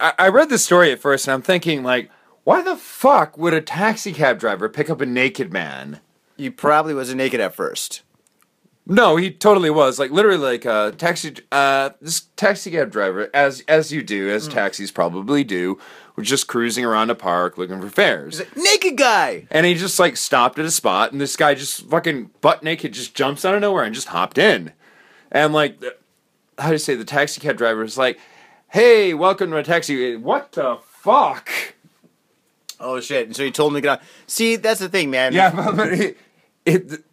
[0.00, 2.10] I I read the story at first, and I'm thinking, like,
[2.42, 6.00] why the fuck would a taxi cab driver pick up a naked man?
[6.36, 8.02] He probably wasn't naked at first.
[8.88, 9.98] No, he totally was.
[9.98, 11.34] Like literally, like uh, taxi.
[11.50, 15.78] Uh, this taxi cab driver, as as you do, as taxis probably do,
[16.14, 18.40] was just cruising around a park looking for fares.
[18.54, 19.48] Naked guy.
[19.50, 22.92] And he just like stopped at a spot, and this guy just fucking butt naked
[22.92, 24.72] just jumps out of nowhere and just hopped in.
[25.32, 25.82] And like,
[26.56, 26.94] how do you say?
[26.94, 28.20] The taxi cab driver is like,
[28.68, 31.50] "Hey, welcome to a taxi." What the fuck?
[32.78, 33.26] Oh shit!
[33.26, 34.02] And so he told him to get out.
[34.28, 35.32] See, that's the thing, man.
[35.32, 36.18] Yeah, but, but it,
[36.64, 37.04] it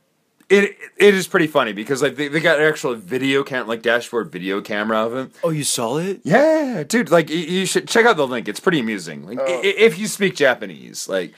[0.54, 3.82] it it is pretty funny because like they, they got an actual video cam like
[3.82, 5.32] dashboard video camera of him.
[5.44, 6.22] Oh, you saw it?
[6.24, 8.48] Yeah, dude, like you, you should check out the link.
[8.48, 9.26] It's pretty amusing.
[9.26, 11.34] Like i- i- if you speak Japanese, like,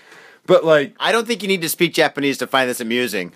[0.45, 3.31] but like, I don't think you need to speak Japanese to find this amusing.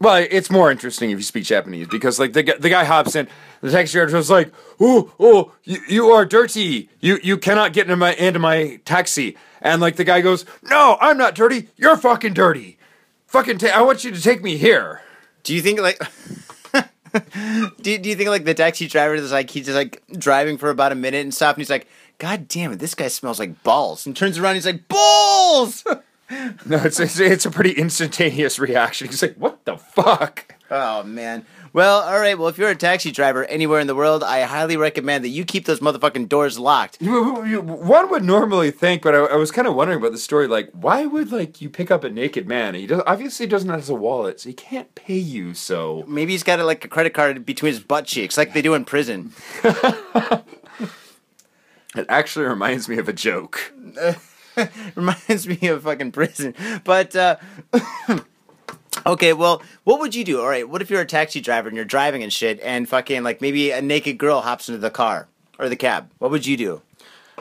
[0.00, 3.14] well, it's more interesting if you speak Japanese because like the guy, the guy hops
[3.14, 3.28] in,
[3.60, 6.88] the taxi driver was like, "Oh, oh, you, you are dirty.
[7.00, 10.98] You you cannot get into my into my taxi." And like the guy goes, "No,
[11.00, 11.68] I'm not dirty.
[11.76, 12.78] You're fucking dirty.
[13.28, 15.00] Fucking, ta- I want you to take me here."
[15.42, 16.00] Do you think like?
[17.82, 20.70] do, do you think like the taxi driver is like he's just like driving for
[20.70, 21.86] about a minute and stop and he's like,
[22.18, 25.84] God damn it, this guy smells like balls and turns around and he's like balls.
[26.64, 29.08] No, it's, it's it's a pretty instantaneous reaction.
[29.08, 31.44] He's like, "What the fuck?" oh man.
[31.74, 32.38] Well, all right.
[32.38, 35.44] Well, if you're a taxi driver anywhere in the world, I highly recommend that you
[35.44, 37.00] keep those motherfucking doors locked.
[37.00, 40.46] One would normally think, but I, I was kind of wondering about the story.
[40.46, 42.74] Like, why would like you pick up a naked man?
[42.74, 45.54] He does, obviously doesn't have a wallet, so he can't pay you.
[45.54, 48.62] So Maybe he's got a, like a credit card between his butt cheeks, like they
[48.62, 49.32] do in prison.
[49.64, 50.44] it
[52.08, 53.72] actually reminds me of a joke.
[54.94, 56.54] Reminds me of fucking prison.
[56.84, 57.36] But uh
[59.06, 60.40] Okay, well, what would you do?
[60.40, 63.22] All right, what if you're a taxi driver and you're driving and shit and fucking
[63.22, 65.28] like maybe a naked girl hops into the car
[65.58, 66.10] or the cab?
[66.18, 66.82] What would you do?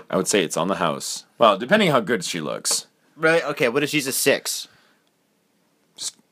[0.09, 1.25] I would say it's on the house.
[1.37, 2.87] Well, depending how good she looks,
[3.17, 3.43] Right?
[3.43, 4.67] Okay, what if she's a 6?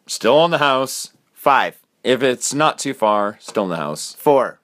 [0.07, 1.13] still on the house.
[1.33, 4.15] 5, If it's not too far, still in the house.
[4.17, 4.59] 4.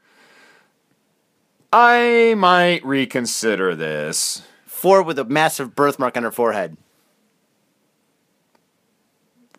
[1.71, 4.41] I might reconsider this.
[4.65, 6.77] 4 with a massive birthmark on her forehead.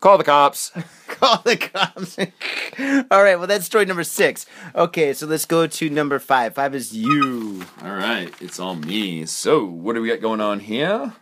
[0.06, 0.70] Call the cops.
[1.08, 2.16] Call the cops.
[3.10, 4.46] All right, well that's story number 6.
[4.76, 6.54] Okay, so let's go to number 5.
[6.54, 7.64] 5 is you.
[7.82, 9.26] All right, it's all me.
[9.26, 11.12] So, what do we got going on here?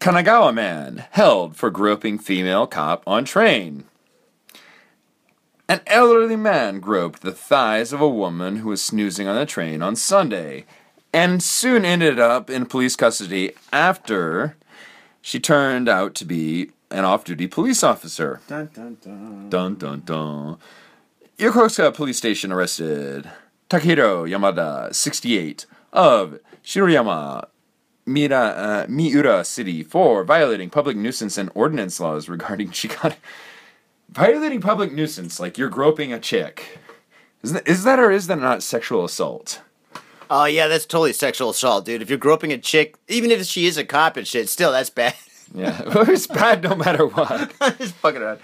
[0.00, 3.84] Kanagawa man held for groping female cop on train.
[5.68, 9.80] An elderly man groped the thighs of a woman who was snoozing on the train
[9.80, 10.64] on Sunday
[11.12, 14.56] and soon ended up in police custody after
[15.26, 18.40] she turned out to be an off duty police officer.
[18.46, 19.50] Dun, dun, dun.
[19.50, 20.56] Dun dun dun.
[21.36, 23.28] Yokosuka Police Station arrested
[23.68, 27.48] Takehiro Yamada, 68, of Shiroyama,
[28.06, 33.16] Mira, uh, Miura City for violating public nuisance and ordinance laws regarding chikan.
[34.08, 36.78] Violating public nuisance, like you're groping a chick.
[37.42, 39.60] Is that, is that or is that not sexual assault?
[40.30, 42.02] Oh yeah, that's totally sexual assault, dude.
[42.02, 44.90] If you're groping a chick, even if she is a cop and shit, still that's
[44.90, 45.14] bad.
[45.54, 47.52] Yeah, it's bad no matter what.
[47.78, 48.40] Just fucking around.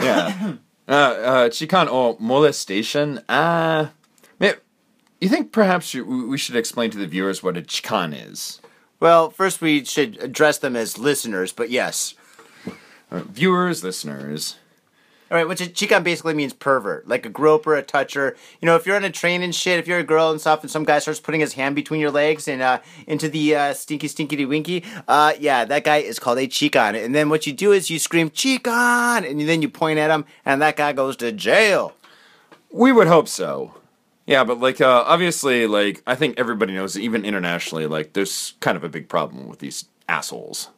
[0.00, 0.54] Yeah.
[0.88, 3.20] Uh, uh, chikan or molestation.
[3.28, 3.90] Uh,
[5.20, 8.60] you think perhaps we should explain to the viewers what a chikan is?
[8.98, 12.14] Well, first we should address them as listeners, but yes.
[13.10, 14.56] Uh, viewers, listeners.
[15.30, 18.36] All right, which is, basically means pervert, like a groper, a toucher.
[18.60, 20.62] You know, if you're on a train and shit, if you're a girl and stuff,
[20.62, 23.72] and some guy starts putting his hand between your legs and uh, into the uh,
[23.72, 27.02] stinky, stinky winky, uh, yeah, that guy is called a chikan.
[27.04, 30.24] And then what you do is you scream chikan, and then you point at him,
[30.44, 31.94] and that guy goes to jail.
[32.72, 33.74] We would hope so.
[34.26, 38.76] Yeah, but like uh, obviously, like I think everybody knows, even internationally, like there's kind
[38.76, 40.70] of a big problem with these assholes.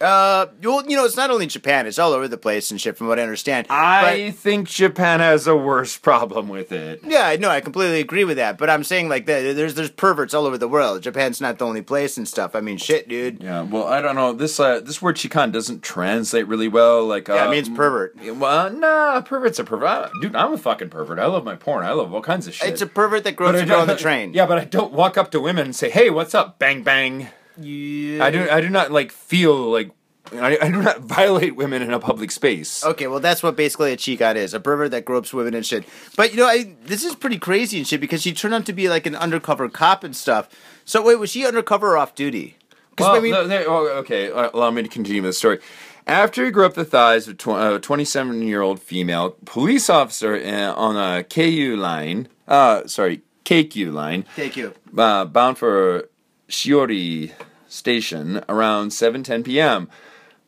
[0.00, 2.96] Uh, well, you know, it's not only Japan; it's all over the place and shit.
[2.98, 7.02] From what I understand, I think Japan has a worse problem with it.
[7.02, 8.58] But, yeah, no, I completely agree with that.
[8.58, 11.02] But I'm saying like that, there's there's perverts all over the world.
[11.02, 12.54] Japan's not the only place and stuff.
[12.54, 13.42] I mean, shit, dude.
[13.42, 14.32] Yeah, well, I don't know.
[14.34, 17.06] This uh, this word chikan doesn't translate really well.
[17.06, 18.16] Like, uh, Yeah, it means pervert.
[18.36, 20.10] Well, nah, pervert's a pervert.
[20.20, 21.18] Dude, I'm a fucking pervert.
[21.18, 21.84] I love my porn.
[21.86, 22.68] I love all kinds of shit.
[22.68, 24.16] It's a pervert that But grows girl on the train.
[24.36, 27.28] Yeah, but I don't walk up to women and say, "Hey, what's up?" Bang bang.
[27.58, 28.24] Yeah.
[28.24, 28.48] I do.
[28.50, 29.90] I do not like feel like.
[30.32, 32.84] I, I do not violate women in a public space.
[32.84, 35.84] Okay, well, that's what basically a chikan is a pervert that gropes women and shit.
[36.16, 38.72] But you know, I, this is pretty crazy and shit because she turned out to
[38.72, 40.48] be like an undercover cop and stuff.
[40.84, 42.56] So wait, was she undercover or off duty?
[42.98, 45.60] Well, I mean, no, oh, okay, uh, allow me to continue the story.
[46.06, 50.72] After he grew up the thighs of a 27 year old female police officer uh,
[50.74, 54.72] on a KU line, uh, sorry, KQ line, you.
[54.96, 56.08] uh, bound for
[56.48, 57.32] Shioiri
[57.68, 59.88] Station around 7:10 p.m.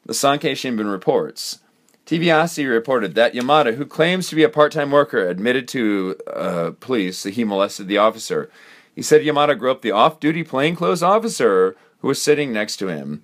[0.06, 1.58] The Sankei Shimbun reports.
[2.06, 6.70] TV Asahi reported that Yamada, who claims to be a part-time worker, admitted to uh,
[6.80, 8.50] police that he molested the officer.
[8.94, 13.22] He said Yamada groped the off-duty plainclothes officer who was sitting next to him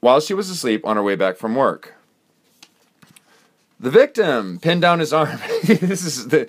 [0.00, 1.94] while she was asleep on her way back from work.
[3.78, 5.38] The victim pinned down his arm.
[5.64, 6.48] this is the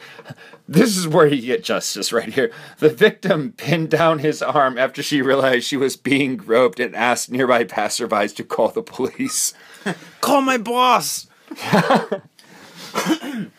[0.72, 2.52] this is where you get justice right here.
[2.80, 7.30] The victim pinned down his arm after she realized she was being groped and asked
[7.30, 9.54] nearby passerbys to call the police.
[10.22, 11.28] Call my boss.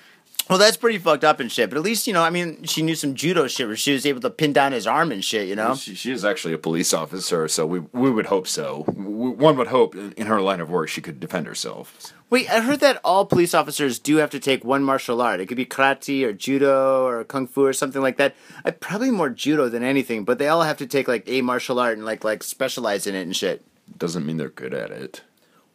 [0.52, 1.70] well, that's pretty fucked up and shit.
[1.70, 4.04] But at least you know, I mean, she knew some judo shit where she was
[4.04, 5.48] able to pin down his arm and shit.
[5.48, 5.74] You know.
[5.74, 8.84] She, she is actually a police officer, so we we would hope so.
[8.86, 12.12] One would hope in in her line of work she could defend herself.
[12.28, 15.40] Wait, I heard that all police officers do have to take one martial art.
[15.40, 18.34] It could be karate or judo or kung fu or something like that.
[18.62, 21.78] I probably more judo than anything, but they all have to take like a martial
[21.78, 23.64] art and like like specialize in it and shit.
[23.96, 25.22] Doesn't mean they're good at it.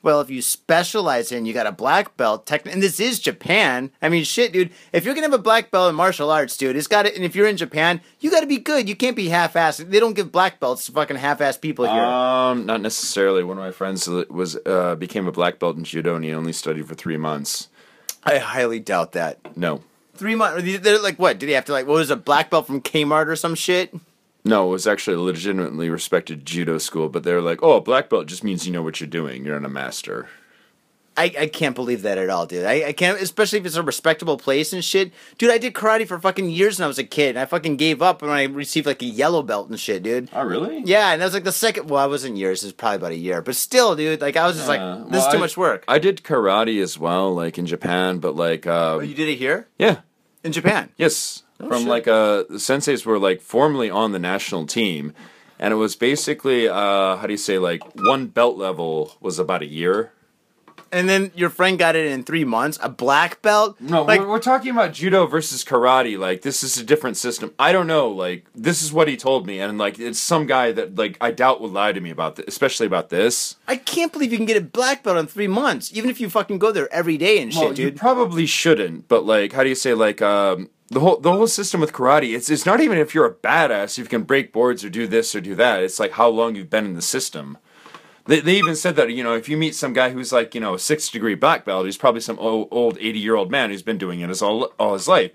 [0.03, 2.45] Well, if you specialize in, you got a black belt.
[2.45, 3.91] Techn- and this is Japan.
[4.01, 4.71] I mean, shit, dude.
[4.93, 7.15] If you're gonna have a black belt in martial arts, dude, it's got it.
[7.15, 8.88] And if you're in Japan, you got to be good.
[8.88, 9.89] You can't be half-assed.
[9.89, 12.03] They don't give black belts to fucking half-assed people here.
[12.03, 13.43] Um, not necessarily.
[13.43, 16.53] One of my friends was uh, became a black belt in judo, and he only
[16.53, 17.69] studied for three months.
[18.23, 19.57] I highly doubt that.
[19.57, 19.81] No,
[20.17, 20.79] Three months.
[20.79, 21.39] They're like, what?
[21.39, 21.86] Did he have to like?
[21.88, 23.93] What was a black belt from Kmart or some shit?
[24.47, 27.10] No, it was actually a legitimately respected judo school.
[27.10, 29.45] But they were like, "Oh, black belt just means you know what you're doing.
[29.45, 30.27] You're not a master."
[31.19, 32.63] I, I can't believe that at all, dude.
[32.63, 35.12] I, I can't, especially if it's a respectable place and shit.
[35.39, 37.77] Dude, I did karate for fucking years when I was a kid, and I fucking
[37.77, 40.29] gave up when I received like a yellow belt and shit, dude.
[40.31, 40.83] Oh, really?
[40.86, 41.89] Yeah, and that was like the second.
[41.89, 42.62] Well, I wasn't years.
[42.62, 44.21] It was probably about a year, but still, dude.
[44.21, 45.86] Like I was just Uh, like, this is too I- much work.
[45.88, 49.38] I did karate as well, like in Japan, but like, uh, Oh, you did it
[49.38, 50.01] here yeah,
[50.43, 50.89] in Japan.
[50.97, 51.88] yes, Oh, from shit.
[51.88, 55.13] like a the senseis were like formerly on the national team,
[55.60, 59.62] and it was basically uh, how do you say like one belt level was about
[59.63, 60.12] a year.
[60.91, 62.80] And then your friend got it in three months.
[62.82, 63.76] A black belt.
[63.80, 66.17] No, like we're, we're talking about judo versus karate.
[66.17, 67.54] Like this is a different system.
[67.60, 68.10] I don't know.
[68.10, 71.32] Like this is what he told me, and like it's some guy that like I
[71.32, 73.56] doubt would lie to me about this, especially about this.
[73.67, 76.30] I can't believe you can get a black belt in three months, even if you
[76.30, 77.97] fucking go there every day and shit, Well, you dude.
[77.97, 81.82] probably shouldn't, but like, how do you say like um, the whole the whole system
[81.82, 82.36] with karate?
[82.36, 85.08] It's it's not even if you're a badass, if you can break boards or do
[85.08, 85.84] this or do that.
[85.84, 87.58] It's like how long you've been in the system.
[88.28, 90.62] They, they even said that you know if you meet some guy who's like you
[90.62, 93.70] know a six degree black belt, he's probably some old, old eighty year old man
[93.70, 95.32] who's been doing it his all all his life.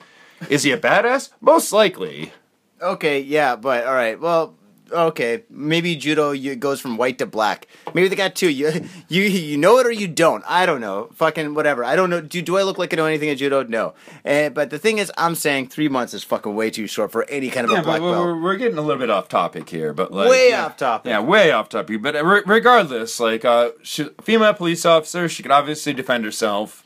[0.49, 1.31] Is he a badass?
[1.41, 2.33] Most likely.
[2.81, 4.19] Okay, yeah, but all right.
[4.21, 4.57] Well,
[4.93, 7.67] okay, maybe judo goes from white to black.
[7.95, 8.49] Maybe they got two.
[8.51, 8.71] You
[9.09, 10.45] you you know it or you don't.
[10.49, 11.09] I don't know.
[11.15, 11.85] Fucking whatever.
[11.85, 12.21] I don't know.
[12.21, 13.63] Do do I look like I know anything at judo?
[13.65, 13.95] No.
[14.25, 17.25] Uh, but the thing is, I'm saying three months is fucking way too short for
[17.29, 18.27] any kind of Yeah, a black but belt.
[18.27, 20.67] we're, we're getting a little bit off topic here, but like Way yeah.
[20.67, 21.11] off topic.
[21.11, 22.03] Yeah, way off topic.
[22.03, 26.82] But re- regardless, like uh, she, female police officer, she could obviously defend herself.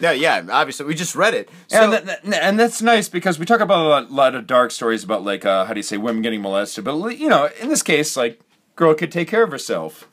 [0.00, 1.48] No, yeah, obviously we just read it.
[1.68, 5.02] So, and, that, and that's nice because we talk about a lot, of dark stories
[5.04, 7.82] about like uh, how do you say women getting molested, but you know in this
[7.82, 8.40] case like
[8.76, 10.06] girl could take care of herself.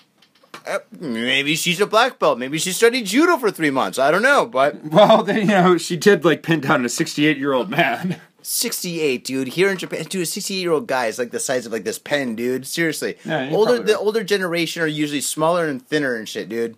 [0.67, 2.39] uh, maybe she's a black belt.
[2.39, 3.99] Maybe she studied judo for three months.
[3.99, 7.37] I don't know, but Well, then, you know she did like pin down a sixty-eight
[7.37, 8.19] year old man.
[8.47, 9.47] 68, dude.
[9.47, 11.83] Here in Japan, dude, a 68 year old guy is like the size of like
[11.83, 12.67] this pen, dude.
[12.67, 16.77] Seriously, Yeah, older the older generation are usually smaller and thinner and shit, dude.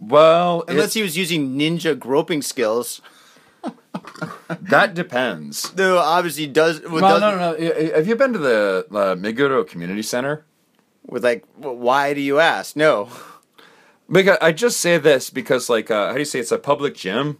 [0.00, 3.02] Well, Unless he was using ninja groping skills.
[4.48, 5.74] that depends.
[5.76, 6.80] No, obviously does.
[6.82, 7.94] Well, Well, no, no, no.
[7.94, 10.44] Have you been to the uh, Meguro Community Center?
[11.06, 12.76] With like, why do you ask?
[12.76, 13.08] No.
[14.10, 16.94] Because I just say this because, like, uh, how do you say it's a public
[16.96, 17.38] gym?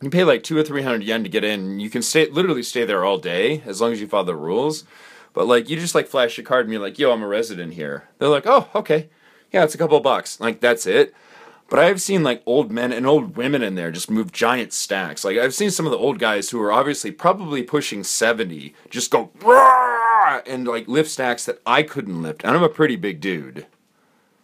[0.00, 1.80] You pay like two or three hundred yen to get in.
[1.80, 4.84] You can stay, literally stay there all day as long as you follow the rules.
[5.32, 7.74] But like, you just like flash your card and you're like, "Yo, I'm a resident
[7.74, 9.10] here." They're like, "Oh, okay,
[9.52, 11.14] yeah, it's a couple of bucks." Like that's it.
[11.72, 15.24] But I've seen like old men and old women in there just move giant stacks.
[15.24, 19.10] Like I've seen some of the old guys who are obviously probably pushing seventy just
[19.10, 23.22] go "Rah!" and like lift stacks that I couldn't lift, and I'm a pretty big
[23.22, 23.64] dude.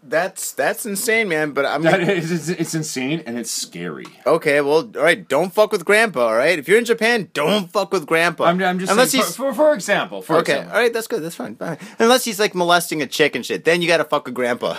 [0.03, 1.51] That's that's insane, man.
[1.51, 4.07] But I'm That is, it's, it's insane and it's scary.
[4.27, 4.63] okay.
[4.63, 5.29] Well, all right.
[5.29, 6.29] Don't fuck with grandpa.
[6.29, 6.59] All right.
[6.59, 8.45] If you're in Japan, don't fuck with grandpa.
[8.45, 10.53] I'm, I'm just unless saying, he's for, for, for example, for okay.
[10.53, 10.75] example.
[10.75, 10.93] All right.
[10.95, 11.23] That's good.
[11.23, 11.57] That's fine.
[11.57, 11.77] Fine.
[11.99, 14.79] Unless he's like molesting a chick and shit, then you gotta fuck with grandpa.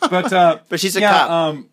[0.00, 1.30] but uh, But she's a yeah, cop.
[1.30, 1.68] Um,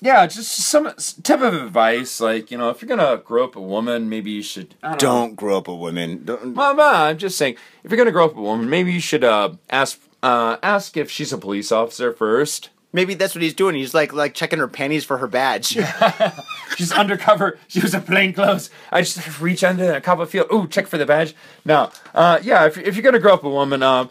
[0.00, 3.60] yeah, just some type of advice, like you know, if you're gonna grow up a
[3.60, 4.74] woman, maybe you should.
[4.82, 4.98] I don't.
[4.98, 6.24] Don't grow up a woman.
[6.24, 9.00] Don't, Well, no, I'm just saying, if you're gonna grow up a woman, maybe you
[9.00, 12.70] should uh, ask uh, ask if she's a police officer first.
[12.92, 13.74] maybe that's what he's doing.
[13.74, 15.78] He's like like checking her panties for her badge.
[16.76, 17.58] She's undercover.
[17.68, 18.70] She was in plain clothes.
[18.90, 20.48] I just reach under a cup of field.
[20.52, 21.34] Ooh, check for the badge.
[21.64, 22.66] No, uh, yeah.
[22.66, 24.08] If, if you're gonna grow up a woman, um,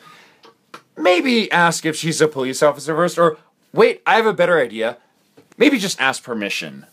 [0.98, 3.38] maybe ask if she's a police officer first, or
[3.74, 4.98] wait, I have a better idea.
[5.60, 6.86] Maybe just ask permission.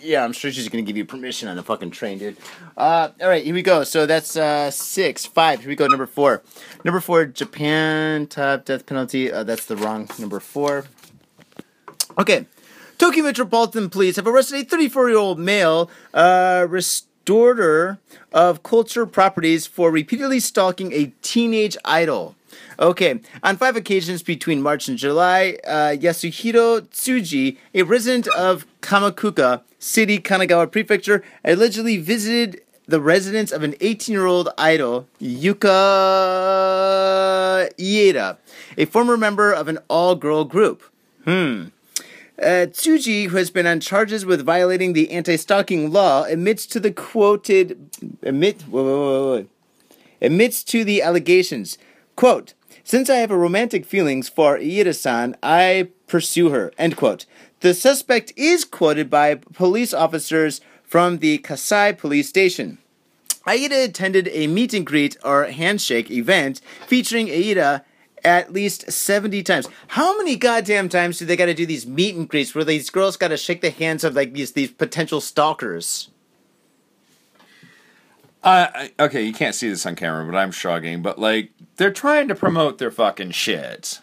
[0.00, 2.36] Yeah, I'm sure she's gonna give you permission on the fucking train, dude.
[2.76, 3.82] Uh, all right, here we go.
[3.82, 5.60] So that's uh, six, five.
[5.60, 5.86] Here we go.
[5.86, 6.42] Number four.
[6.84, 9.32] Number four, Japan top death penalty.
[9.32, 10.84] Uh, that's the wrong number four.
[12.18, 12.46] Okay,
[12.98, 17.98] Tokyo Metropolitan Police have arrested a 34 year old male uh, restorer
[18.32, 22.36] of culture properties for repeatedly stalking a teenage idol.
[22.78, 29.62] Okay, on five occasions between March and July, uh, Yasuhiro Tsuji, a resident of Kamakura
[29.78, 35.58] City, Kanagawa Prefecture, allegedly visited the residence of an 18 year old idol, Yuka
[37.78, 38.38] Ieda,
[38.76, 40.82] a former member of an all girl group.
[42.40, 46.92] Uh, Tsuji, who has been on charges with violating the anti-stalking law, admits to the
[46.92, 47.90] quoted
[48.22, 49.46] admit whoa, whoa, whoa.
[50.22, 51.78] admits to the allegations.
[52.18, 56.72] Quote: Since I have romantic feelings for Iida-san, I pursue her.
[56.76, 57.26] End quote.
[57.60, 62.78] The suspect is quoted by police officers from the Kasai police station.
[63.46, 67.84] Aida attended a meet and greet or handshake event featuring Aida
[68.24, 69.68] at least 70 times.
[69.86, 72.90] How many goddamn times do they got to do these meet and greets where these
[72.90, 76.10] girls got to shake the hands of like these these potential stalkers?
[78.42, 81.02] Uh, I- okay, you can't see this on camera, but I'm shrugging.
[81.02, 84.00] But like, they're trying to promote their fucking shit.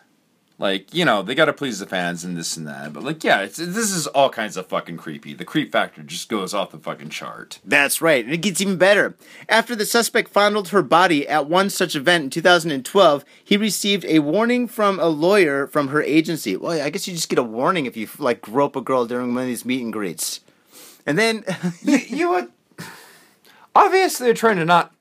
[0.57, 2.93] Like, you know, they got to please the fans and this and that.
[2.93, 5.33] But like, yeah, it's, this is all kinds of fucking creepy.
[5.33, 7.59] The creep factor just goes off the fucking chart.
[7.65, 9.17] That's right, and it gets even better.
[9.49, 14.19] After the suspect fondled her body at one such event in 2012, he received a
[14.19, 16.55] warning from a lawyer from her agency.
[16.55, 19.33] Well, I guess you just get a warning if you like grope a girl during
[19.33, 20.39] one of these meet and greets.
[21.05, 21.43] And then
[21.83, 22.49] you, you would
[23.75, 24.93] obviously they're trying to not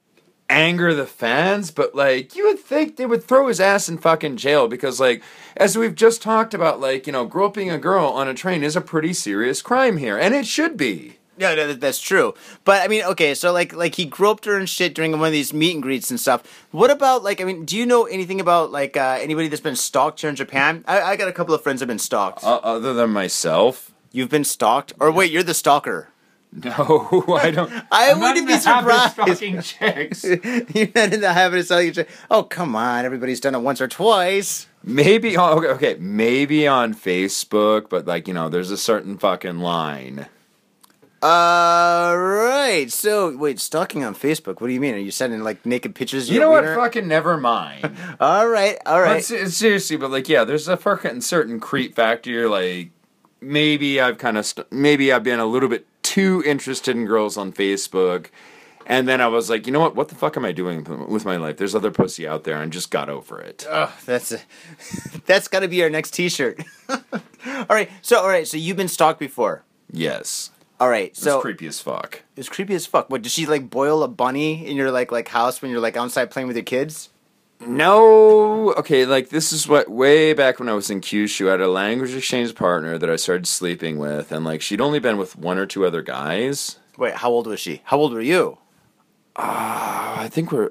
[0.51, 4.37] anger the fans, but like you would think they would throw his ass in fucking
[4.37, 5.22] jail because like
[5.57, 8.77] as we've just talked about, like you know, groping a girl on a train is
[8.77, 11.18] a pretty serious crime here, and it should be.
[11.37, 12.35] Yeah, no, that's true.
[12.64, 15.33] But I mean, okay, so like like he groped her and shit during one of
[15.33, 16.66] these meet and greets and stuff.
[16.70, 19.77] What about like I mean, do you know anything about like uh, anybody that's been
[19.77, 20.85] stalked here in Japan?
[20.87, 22.45] I, I got a couple of friends that have been stalked.
[22.45, 26.07] Uh, other than myself, You've been stalked, or wait, you're the stalker.
[26.64, 27.72] No, I don't.
[27.90, 29.38] I I'm not wouldn't be the habit of surprised.
[29.38, 30.24] Stalking chicks.
[30.74, 32.09] You're not in the habit of selling shit.
[32.30, 33.05] Oh, come on.
[33.05, 34.68] Everybody's done it once or twice.
[34.84, 39.59] Maybe on okay, okay, maybe on Facebook, but like you know, there's a certain fucking
[39.59, 40.26] line.
[41.24, 42.92] All right.
[42.92, 44.61] So, wait, stalking on Facebook.
[44.61, 44.94] What do you mean?
[44.94, 46.28] Are you sending like naked pictures?
[46.30, 46.64] You know what?
[46.64, 46.76] wiener?
[46.76, 47.96] Fucking never mind.
[48.20, 48.76] all right.
[48.84, 49.26] All right.
[49.26, 52.46] But seriously, but like, yeah, there's a fucking certain creep factor.
[52.48, 52.90] Like,
[53.40, 57.36] maybe I've kind of, st- maybe I've been a little bit too interested in girls
[57.36, 58.26] on Facebook,
[58.86, 59.96] and then I was like, you know what?
[59.96, 61.57] What the fuck am I doing with my life?
[61.57, 63.66] There's other pussy out there, and just got over it.
[63.68, 64.38] Oh, that's a,
[65.26, 66.62] that's got to be our next T-shirt.
[66.88, 67.00] all
[67.68, 67.90] right.
[68.02, 68.46] So, all right.
[68.46, 69.64] So you've been stalked before.
[69.90, 70.50] Yes,
[70.80, 71.09] All right.
[71.09, 72.16] it's So creepy as fuck.
[72.36, 73.09] It was creepy as fuck.
[73.11, 75.96] What did she like boil a bunny in your like like house when you're like
[75.96, 77.11] outside playing with your kids?
[77.66, 81.60] No, okay, like this is what way back when I was in Kyushu, I had
[81.60, 85.36] a language exchange partner that I started sleeping with, and like she'd only been with
[85.36, 86.78] one or two other guys.
[86.96, 87.80] Wait, how old was she?
[87.84, 88.58] How old were you?
[89.36, 90.70] Uh, I think we're.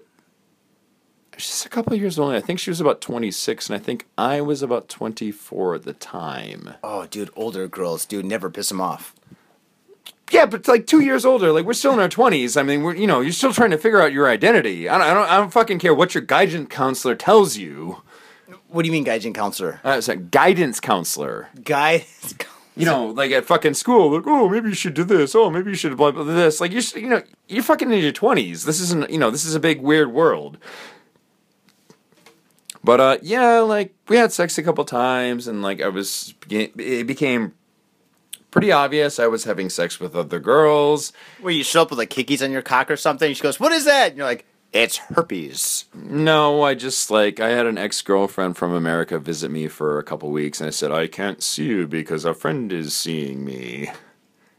[1.37, 2.35] She's a couple of years older.
[2.35, 5.93] I think she was about 26, and I think I was about 24 at the
[5.93, 6.75] time.
[6.83, 9.15] Oh, dude, older girls, dude, never piss them off.
[10.33, 11.51] Yeah, but it's like two years older.
[11.51, 12.59] Like we're still in our 20s.
[12.59, 14.89] I mean, we're you know you're still trying to figure out your identity.
[14.89, 18.01] I don't, I don't, I don't fucking care what your guidance counselor tells you.
[18.67, 19.79] What do you mean, guidance counselor?
[19.83, 21.49] Uh, a guidance counselor.
[21.63, 22.07] Guy.
[22.75, 25.35] You know, like at fucking school, like, oh, maybe you should do this.
[25.35, 26.59] Oh, maybe you should blah blah blah, this.
[26.59, 28.65] Like you're, you know, you're fucking in your twenties.
[28.65, 30.57] This isn't, you know, this is a big weird world.
[32.83, 37.05] But uh, yeah, like we had sex a couple times, and like I was, it
[37.05, 37.53] became
[38.53, 41.11] pretty obvious I was having sex with other girls.
[41.41, 43.33] Where you show up with like hickeys on your cock or something.
[43.33, 47.49] She goes, "What is that?" And you're like, "It's herpes." No, I just like I
[47.49, 50.91] had an ex girlfriend from America visit me for a couple weeks, and I said
[50.91, 53.89] I can't see you because a friend is seeing me,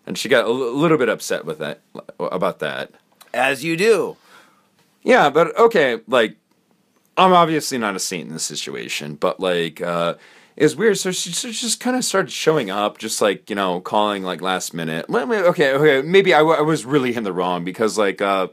[0.06, 1.80] and she got a l- little bit upset with that
[2.18, 2.90] about that.
[3.32, 4.16] As you do.
[5.04, 6.36] Yeah, but okay, like
[7.16, 10.14] I'm obviously not a saint in this situation, but like uh
[10.56, 10.98] it's weird.
[10.98, 14.40] So she, she just kind of started showing up, just like you know, calling like
[14.40, 15.06] last minute.
[15.08, 18.48] Okay, okay, maybe I, w- I was really in the wrong because like uh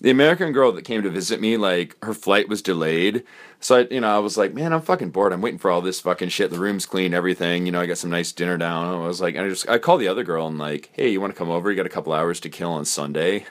[0.00, 3.24] the American girl that came to visit me, like her flight was delayed.
[3.60, 5.32] So I, you know, I was like, man, I'm fucking bored.
[5.32, 6.50] I'm waiting for all this fucking shit.
[6.50, 7.64] The room's clean, everything.
[7.64, 8.94] You know, I got some nice dinner down.
[8.94, 11.32] I was like, I just I called the other girl and like, hey, you want
[11.32, 11.70] to come over?
[11.70, 13.46] You got a couple hours to kill on Sunday.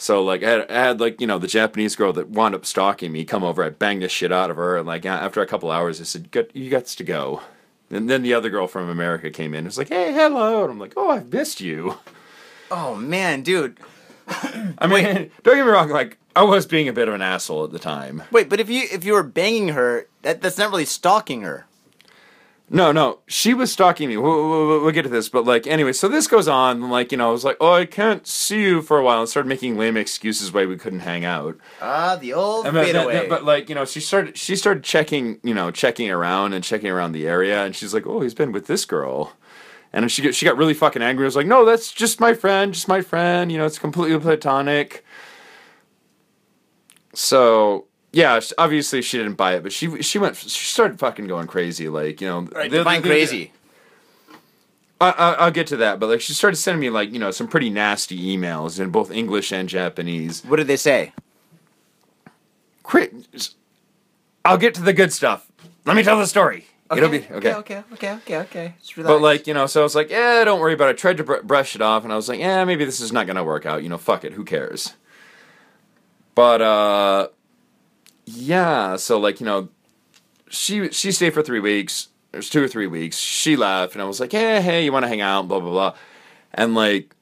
[0.00, 2.64] So like I had, I had like you know the Japanese girl that wound up
[2.64, 3.64] stalking me come over.
[3.64, 6.28] I banged the shit out of her, and like after a couple hours, I said,
[6.54, 7.42] you got to go."
[7.90, 9.66] And then the other girl from America came in.
[9.66, 11.98] It's like, "Hey, hello," and I'm like, "Oh, I've missed you."
[12.70, 13.78] Oh man, dude.
[14.78, 15.88] I mean, don't get me wrong.
[15.88, 18.22] Like I was being a bit of an asshole at the time.
[18.30, 21.66] Wait, but if you if you were banging her, that that's not really stalking her.
[22.70, 24.18] No, no, she was stalking me.
[24.18, 26.82] We'll, we'll, we'll get to this, but like anyway, so this goes on.
[26.82, 29.20] and, Like you know, I was like, "Oh, I can't see you for a while,"
[29.20, 31.56] and started making lame excuses why we couldn't hang out.
[31.80, 35.54] Ah, the old And but, but like you know, she started she started checking you
[35.54, 38.66] know checking around and checking around the area, and she's like, "Oh, he's been with
[38.66, 39.32] this girl,"
[39.90, 41.24] and she she got really fucking angry.
[41.24, 43.50] I was like, "No, that's just my friend, just my friend.
[43.50, 45.06] You know, it's completely platonic."
[47.14, 47.87] So
[48.18, 51.88] yeah, obviously she didn't buy it, but she she went she started fucking going crazy,
[51.88, 53.52] like you know, right, the- define the- the- crazy.
[55.00, 57.30] I, I, I'll get to that, but like she started sending me like you know
[57.30, 60.44] some pretty nasty emails in both English and Japanese.
[60.44, 61.12] What did they say?
[62.82, 63.06] Cra-
[64.44, 65.46] I'll get to the good stuff.
[65.86, 66.66] Let me tell the story.
[66.90, 67.54] It'll be okay.
[67.54, 68.74] okay, okay, okay, okay.
[68.82, 70.92] Just But like you know, so I was like, yeah, don't worry about it.
[70.92, 73.12] I tried to br- brush it off, and I was like, yeah, maybe this is
[73.12, 73.84] not gonna work out.
[73.84, 74.32] You know, fuck it.
[74.32, 74.94] Who cares?
[76.34, 77.28] But uh,
[78.36, 78.96] yeah.
[78.96, 79.68] So like you know,
[80.48, 82.08] she she stayed for three weeks.
[82.32, 83.16] It was two or three weeks.
[83.16, 85.48] She left, and I was like, hey, hey, you want to hang out?
[85.48, 85.94] Blah blah blah.
[86.52, 87.14] And like,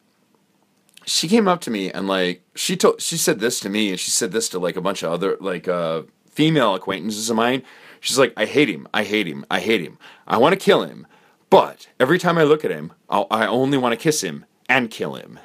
[1.05, 4.01] she came up to me and like she told she said this to me, and
[4.01, 7.63] she said this to like a bunch of other like uh female acquaintances of mine.
[8.01, 8.87] She's like, I hate him.
[8.93, 9.47] I hate him.
[9.51, 9.99] I hate him.
[10.27, 11.07] I want to kill him.
[11.51, 14.91] But every time I look at him, I'll, I only want to kiss him and
[14.91, 15.39] kill him.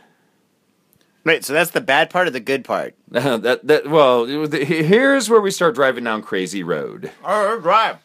[1.23, 2.95] Right, so that's the bad part of the good part?
[3.09, 7.11] that that well, the- here's where we start driving down crazy road.
[7.23, 7.97] All right.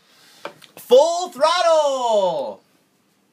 [0.77, 2.63] Full throttle.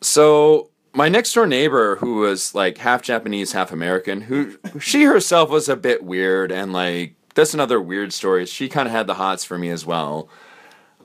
[0.02, 5.50] So my next door neighbor, who was like half Japanese, half American, who she herself
[5.50, 8.46] was a bit weird, and like that's another weird story.
[8.46, 10.30] She kind of had the hots for me as well.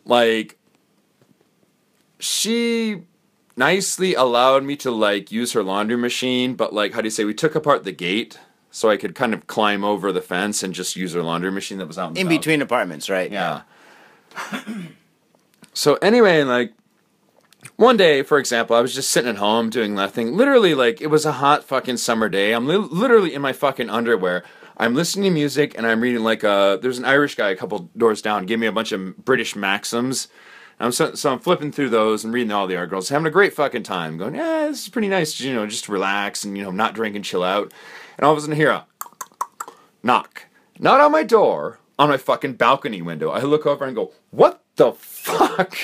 [0.04, 0.56] Like
[2.20, 3.02] she
[3.56, 7.24] nicely allowed me to like use her laundry machine, but like how do you say?
[7.24, 8.38] We took apart the gate
[8.78, 11.78] so I could kind of climb over the fence and just use her laundry machine
[11.78, 13.28] that was out in, In between apartments, right?
[13.28, 13.62] Yeah.
[15.74, 16.74] so anyway, like
[17.74, 20.36] one day, for example, I was just sitting at home doing nothing.
[20.36, 22.52] Literally, like, it was a hot fucking summer day.
[22.52, 24.44] I'm li- literally in my fucking underwear.
[24.76, 27.90] I'm listening to music and I'm reading, like, uh, there's an Irish guy a couple
[27.96, 30.28] doors down, gave me a bunch of British Maxims.
[30.78, 33.52] I'm so, so I'm flipping through those and reading all the articles, having a great
[33.54, 36.70] fucking time, going, yeah, this is pretty nice, you know, just relax and, you know,
[36.70, 37.72] not drink and chill out.
[38.18, 38.86] And all of a sudden, I hear a
[40.02, 40.46] knock.
[40.78, 43.30] Not on my door, on my fucking balcony window.
[43.30, 45.76] I look over and go, what the fuck?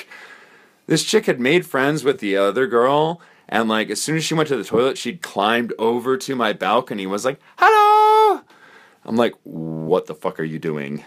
[0.87, 4.35] This chick had made friends with the other girl, and like as soon as she
[4.35, 8.43] went to the toilet, she'd climbed over to my balcony, and was like, hello!
[9.05, 11.05] I'm like, what the fuck are you doing?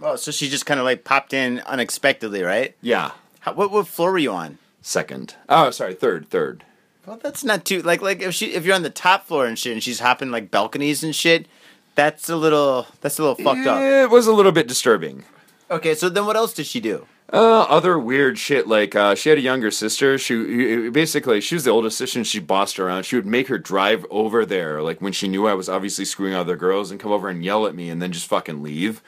[0.00, 2.76] Oh, so she just kind of like popped in unexpectedly, right?
[2.80, 4.58] Yeah, How, what what floor were you on?
[4.80, 5.36] second.
[5.48, 6.64] Oh, sorry, third, third.
[7.06, 9.58] Well, that's not too like like if she if you're on the top floor and
[9.58, 11.46] shit and she's hopping like balconies and shit,
[11.94, 13.80] that's a little that's a little fucked up.
[13.80, 15.24] It was a little bit disturbing.
[15.70, 17.06] Okay, so then what else did she do?
[17.32, 20.18] Uh, other weird shit like uh, she had a younger sister.
[20.18, 22.18] She basically she was the oldest sister.
[22.18, 23.04] and She bossed her around.
[23.04, 26.34] She would make her drive over there, like when she knew I was obviously screwing
[26.34, 29.02] other girls, and come over and yell at me, and then just fucking leave.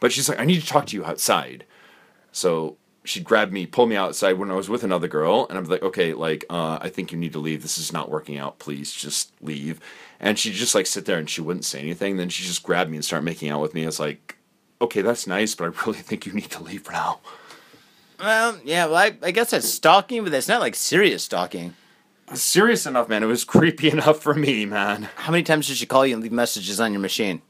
[0.00, 1.64] But she's like, "I need to talk to you outside."
[2.30, 5.64] So she'd grab me, pull me outside when I was with another girl, and I'm
[5.64, 7.62] like, "Okay, like uh, I think you need to leave.
[7.62, 8.58] This is not working out.
[8.58, 9.80] Please just leave."
[10.20, 12.16] And she'd just like sit there and she wouldn't say anything.
[12.16, 13.84] Then she just grabbed me and start making out with me.
[13.84, 14.36] It's like,
[14.80, 17.20] okay, that's nice, but I really think you need to leave for now.
[18.20, 21.74] Well, yeah, well, I, I guess that's stalking, but that's not like serious stalking.
[22.34, 23.24] serious enough, man.
[23.24, 25.08] It was creepy enough for me, man.
[25.16, 27.42] How many times did she call you and leave messages on your machine?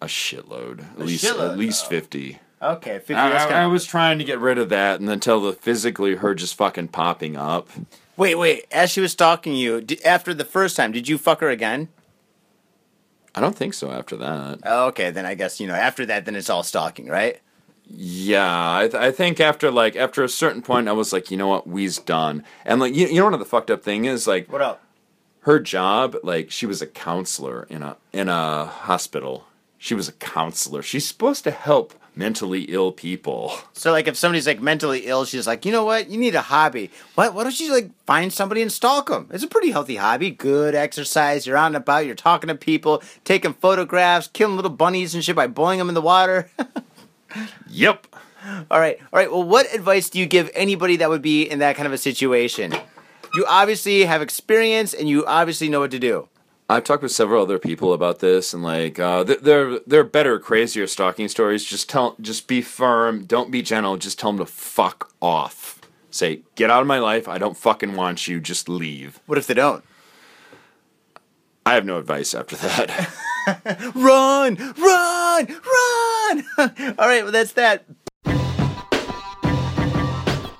[0.00, 1.88] A shitload, at A least shitload, at least oh.
[1.88, 2.38] fifty.
[2.60, 6.16] Okay, 50 I, I- was trying to get rid of that, and until the physically
[6.16, 7.68] her just fucking popping up.
[8.16, 8.64] Wait, wait.
[8.72, 11.88] As she was stalking you, di after the first time, did you fuck her again?
[13.34, 13.92] I don't think so.
[13.92, 15.74] After that, okay, then I guess you know.
[15.74, 17.40] After that, then it's all stalking, right?
[17.90, 21.36] yeah, I, th- I think after like after a certain point, I was like, you
[21.36, 22.42] know what, we's done.
[22.64, 24.82] And like, you, you know what the fucked up thing is, like, What up?
[25.42, 29.46] her job, like, she was a counselor in a in a hospital.
[29.78, 30.82] She was a counselor.
[30.82, 33.56] She's supposed to help mentally ill people.
[33.72, 36.10] So, like, if somebody's like mentally ill, she's like, you know what?
[36.10, 36.90] You need a hobby.
[37.14, 37.32] What?
[37.32, 39.28] Why don't you like find somebody and stalk them?
[39.32, 40.32] It's a pretty healthy hobby.
[40.32, 41.46] Good exercise.
[41.46, 42.06] You're out and about.
[42.06, 45.94] You're talking to people, taking photographs, killing little bunnies and shit by boiling them in
[45.94, 46.50] the water.
[47.68, 48.06] Yep.
[48.70, 49.30] all right, all right.
[49.30, 51.98] Well, what advice do you give anybody that would be in that kind of a
[51.98, 52.74] situation?
[53.34, 56.28] You obviously have experience, and you obviously know what to do.
[56.70, 60.38] I've talked with several other people about this, and like, uh, th- they're they're better,
[60.38, 61.64] crazier stalking stories.
[61.64, 63.24] Just tell, just be firm.
[63.24, 63.96] Don't be gentle.
[63.96, 65.80] Just tell them to fuck off.
[66.10, 67.26] Say, get out of my life.
[67.26, 68.38] I don't fucking want you.
[68.38, 69.18] Just leave.
[69.26, 69.82] What if they don't?
[71.64, 73.14] I have no advice after that.
[73.94, 76.44] Run, run, run!
[76.98, 77.84] All right, well, that's that.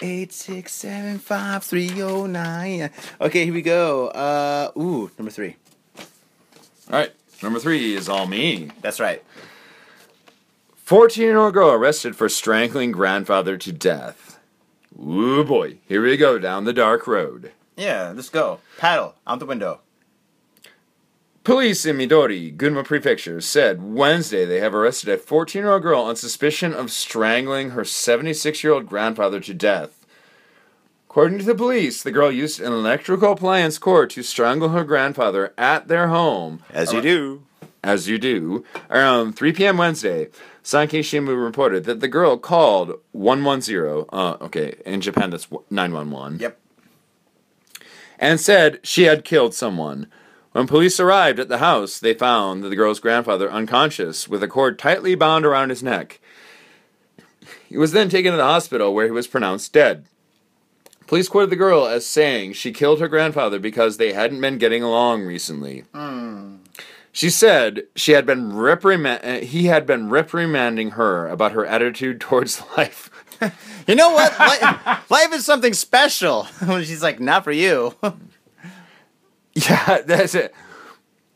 [0.00, 2.90] eight, six, seven, five, three, oh, nine.
[3.20, 4.08] Okay, here we go.
[4.08, 5.56] Uh, ooh, number three.
[6.90, 8.70] All right, number three is all me.
[8.82, 9.22] That's right.
[10.76, 14.38] 14 year old girl arrested for strangling grandfather to death.
[15.00, 17.52] Ooh boy, here we go down the dark road.
[17.76, 18.60] Yeah, let's go.
[18.78, 19.80] Paddle out the window.
[21.44, 26.00] Police in Midori, Gunma Prefecture, said Wednesday they have arrested a 14 year old girl
[26.02, 30.06] on suspicion of strangling her 76 year old grandfather to death.
[31.08, 35.52] According to the police, the girl used an electrical appliance cord to strangle her grandfather
[35.58, 36.62] at their home.
[36.70, 37.42] As you do.
[37.84, 38.64] As you do.
[38.90, 39.76] Around 3 p.m.
[39.76, 40.28] Wednesday,
[40.64, 46.58] Sankei Shimbun reported that the girl called 110, uh, okay, in Japan that's 911, Yep.
[48.18, 50.06] and said she had killed someone.
[50.54, 54.78] When police arrived at the house, they found the girl's grandfather unconscious with a cord
[54.78, 56.20] tightly bound around his neck.
[57.68, 60.06] He was then taken to the hospital where he was pronounced dead.
[61.08, 64.84] Police quoted the girl as saying she killed her grandfather because they hadn't been getting
[64.84, 65.86] along recently.
[67.10, 72.20] She said she had been reprima- uh, he had been reprimanding her about her attitude
[72.20, 73.10] towards life.
[73.86, 74.38] You know what?
[74.38, 76.44] life, life is something special.
[76.84, 77.94] She's like, not for you.
[79.68, 80.54] Yeah, that's it.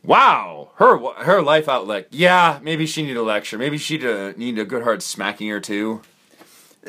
[0.03, 2.07] Wow, her her life outlook.
[2.11, 3.59] Yeah, maybe she need a lecture.
[3.59, 6.03] Maybe she uh, need a good hard smacking or two.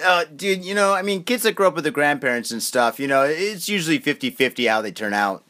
[0.03, 2.99] Uh, dude, you know, I mean, kids that grow up with their grandparents and stuff,
[2.99, 5.43] you know, it's usually 50 50 how they turn out.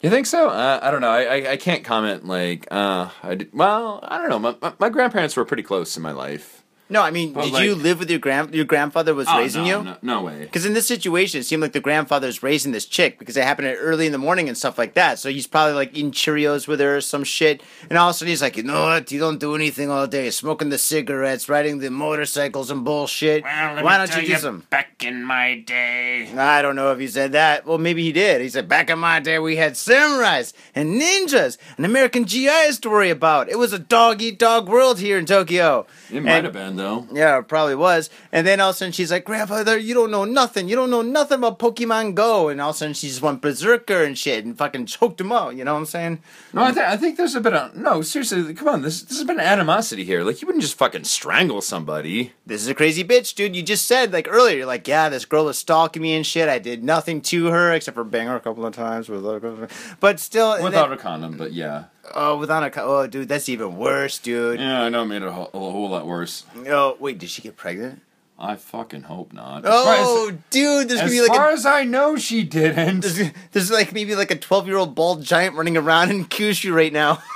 [0.00, 0.48] You think so?
[0.50, 1.10] Uh, I don't know.
[1.10, 2.26] I, I I can't comment.
[2.26, 4.38] Like, uh, I did, well, I don't know.
[4.38, 6.61] My, my my grandparents were pretty close in my life.
[6.92, 9.38] No, I mean, Well, did like- you live with your grand your grandfather was oh,
[9.38, 9.84] raising Oh, no, you?
[9.84, 10.40] No, no way.
[10.40, 13.74] Because in this situation, it seemed like the grandfather's raising this chick because it happened
[13.80, 15.18] early in the morning and stuff like that.
[15.18, 17.62] So he's probably like eating Cheerios with her or some shit.
[17.88, 19.10] And all of a sudden he's like, you know what?
[19.10, 20.30] You don't do anything all day.
[20.30, 23.42] Smoking the cigarettes, riding the motorcycles and bullshit.
[23.42, 24.66] Well, Why don't you do some?
[24.68, 26.30] Back in my day.
[26.36, 27.66] I don't know if he said that.
[27.66, 28.40] Well, maybe he did.
[28.40, 32.90] He said, back in my day, we had samurais and ninjas, and American GIs to
[32.90, 33.48] worry about.
[33.48, 35.86] It was a dog eat dog world here in Tokyo.
[36.12, 37.06] It might And- have been though.
[37.12, 38.10] yeah, it probably was.
[38.30, 40.68] And then all of a sudden she's like, Grandfather, you don't know nothing.
[40.68, 42.48] You don't know nothing about Pokemon Go.
[42.48, 45.32] And all of a sudden she just went berserker and shit and fucking choked him
[45.32, 45.56] out.
[45.56, 46.20] You know what I'm saying?
[46.52, 48.02] No, I, th- I think there's a bit of no.
[48.02, 48.82] Seriously, come on.
[48.82, 50.22] This this has been animosity here.
[50.22, 52.32] Like, you wouldn't just fucking strangle somebody.
[52.46, 53.56] This is a crazy bitch, dude.
[53.56, 56.48] You just said, like, earlier, you're like, yeah, this girl was stalking me and shit.
[56.48, 59.68] I did nothing to her except for bang her a couple of times with other
[60.00, 60.62] But still.
[60.62, 61.84] Without then- a condom, but yeah.
[62.14, 62.70] Oh, without a.
[62.70, 64.58] co- Oh, dude, that's even worse, dude.
[64.60, 66.44] Yeah, I know it made it a whole, a whole lot worse.
[66.66, 68.00] Oh, wait, did she get pregnant?
[68.38, 69.64] I fucking hope not.
[69.64, 71.52] As far as- Oh, dude, there's gonna As be like As far a.
[71.52, 73.00] as I know, she didn't.
[73.00, 76.74] There's, there's like maybe like a 12 year old bald giant running around in Kyushu
[76.74, 77.22] right now.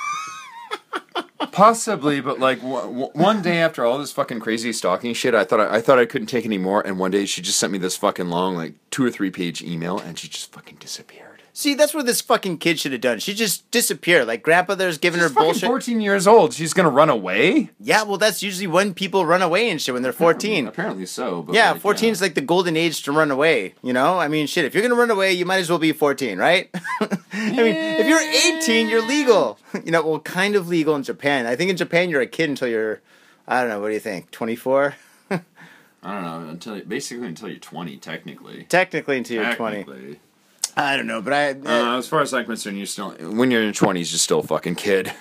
[1.53, 5.45] Possibly, but like w- w- one day after all this fucking crazy stalking shit, I
[5.45, 7.73] thought I, I thought I couldn't take any more, and one day she just sent
[7.73, 11.26] me this fucking long, like two or three page email, and she just fucking disappeared.
[11.59, 13.19] See, that's what this fucking kid should have done.
[13.19, 14.27] She just disappeared.
[14.27, 15.67] Like grandfather's giving her She's fucking bullshit.
[15.67, 16.53] fourteen years old.
[16.53, 17.71] She's gonna run away.
[17.81, 20.67] Yeah, well, that's usually when people run away and shit when they're 14.
[20.69, 21.41] Apparently so.
[21.41, 23.73] But Yeah, like, 14 is like the golden age to run away.
[23.83, 24.67] You know, I mean, shit.
[24.67, 26.69] If you're gonna run away, you might as well be 14, right?
[27.01, 28.21] I mean, if you're
[28.61, 29.59] 18, you're legal.
[29.83, 31.47] You know, well, kind of legal in Japan.
[31.47, 33.01] I think in Japan you're a kid until you're,
[33.49, 33.81] I don't know.
[33.81, 34.31] What do you think?
[34.31, 34.95] 24?
[35.31, 35.41] I
[36.03, 38.65] don't know until basically until you're twenty, technically.
[38.69, 40.19] Technically, until you're 20.
[40.77, 40.93] Technically.
[40.93, 41.51] I don't know, but I.
[41.53, 44.41] Uh, as far as I'm concerned, you're still when you're in your twenties, you're still
[44.41, 45.13] a fucking kid.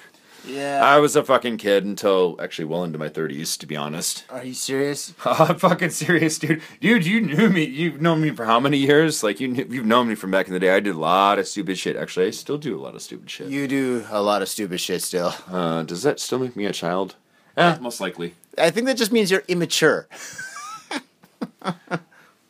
[0.48, 0.82] yeah.
[0.84, 4.26] I was a fucking kid until actually well into my thirties, to be honest.
[4.30, 5.14] Are you serious?
[5.26, 6.62] I'm fucking serious, dude.
[6.82, 7.64] Dude, you knew me.
[7.64, 9.24] You've known me for how many years?
[9.24, 10.72] Like you, knew, you've known me from back in the day.
[10.76, 11.96] I did a lot of stupid shit.
[11.96, 13.48] Actually, I still do a lot of stupid shit.
[13.48, 15.34] You do a lot of stupid shit still.
[15.50, 17.16] Uh, does that still make me a child?
[17.58, 18.36] Eh, most likely.
[18.58, 20.08] I think that just means you're immature.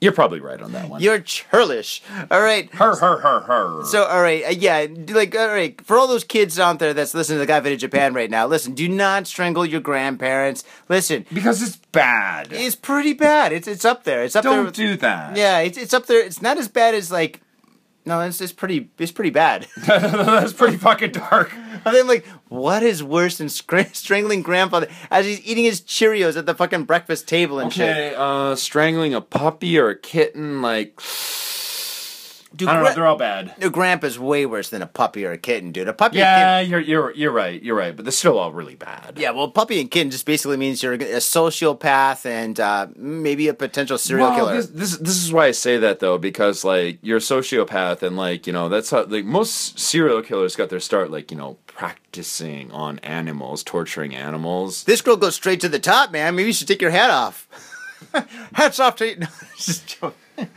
[0.06, 1.02] You're probably right on that one.
[1.02, 2.04] You're churlish.
[2.30, 2.72] All right.
[2.76, 3.84] her, her, her, her.
[3.86, 7.16] So, all right, uh, yeah, like, all right, for all those kids out there that's
[7.16, 10.64] listening to the Got Faded Japan right now, listen, do not strangle your grandparents.
[10.90, 12.50] Listen, because it's bad.
[12.52, 13.52] it's pretty bad.
[13.52, 14.24] It's it's up there.
[14.24, 14.64] It's up there.
[14.64, 15.36] Don't do that.
[15.36, 16.24] Yeah, it's it's up there.
[16.24, 17.42] It's not as bad as like.
[18.06, 19.68] No, it's it's pretty it's pretty bad.
[19.88, 21.52] that's pretty fucking dark.
[21.86, 26.46] I'm like, what is worse than scr- strangling grandfather as he's eating his Cheerios at
[26.46, 27.90] the fucking breakfast table and shit?
[27.90, 31.00] Okay, uh, strangling a puppy or a kitten, like
[32.56, 32.94] Dude, I don't know.
[32.94, 33.54] They're all bad.
[33.62, 35.88] a grandpa's way worse than a puppy or a kitten, dude.
[35.88, 36.18] A puppy.
[36.20, 37.62] Yeah, And kitten, you're you're you're right.
[37.62, 37.96] You're right.
[37.96, 39.16] But they're still all really bad.
[39.18, 39.32] yeah.
[39.32, 43.98] Well, puppy and kitten just basically means you're a sociopath and uh, maybe a potential
[43.98, 44.56] serial Well, killer.
[44.56, 48.16] This, this this is why I say that though, because like you're a sociopath and
[48.18, 51.58] like you know that's how like most serial killers got their start like you know
[51.68, 54.84] practicing on animals, torturing animals.
[54.86, 56.36] This girl goes straight to the top, man.
[56.36, 57.48] Maybe you should take your hat off.
[58.54, 59.16] Hats off to you.
[59.20, 59.28] No,
[59.58, 60.14] just joking.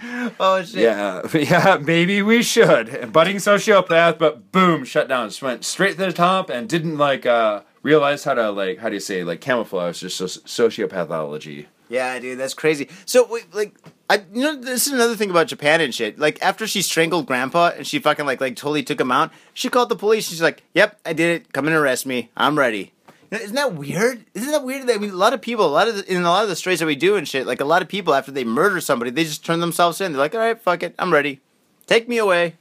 [0.41, 0.81] Oh shit.
[0.81, 3.13] Yeah, yeah, maybe we should.
[3.13, 5.29] Budding sociopath, but boom, shut down.
[5.29, 8.89] Just went straight to the top and didn't like uh realize how to like how
[8.89, 11.67] do you say like camouflage just so- sociopathology.
[11.89, 12.89] Yeah, dude, that's crazy.
[13.07, 13.75] So, like,
[14.11, 16.19] I you know, this is another thing about Japan and shit.
[16.19, 19.71] Like, after she strangled Grandpa and she fucking like like totally took him out, she
[19.71, 20.29] called the police.
[20.29, 21.53] She's like, "Yep, I did it.
[21.53, 22.31] Come and arrest me.
[22.37, 22.93] I'm ready."
[23.31, 24.25] Isn't that weird?
[24.35, 24.87] Isn't that weird?
[24.87, 26.49] That I mean, a lot of people, a lot of the, in a lot of
[26.49, 28.81] the stories that we do and shit, like a lot of people after they murder
[28.81, 30.13] somebody, they just turn themselves in.
[30.13, 31.41] They're like, "All right, fuck it, I'm ready.
[31.87, 32.55] Take me away."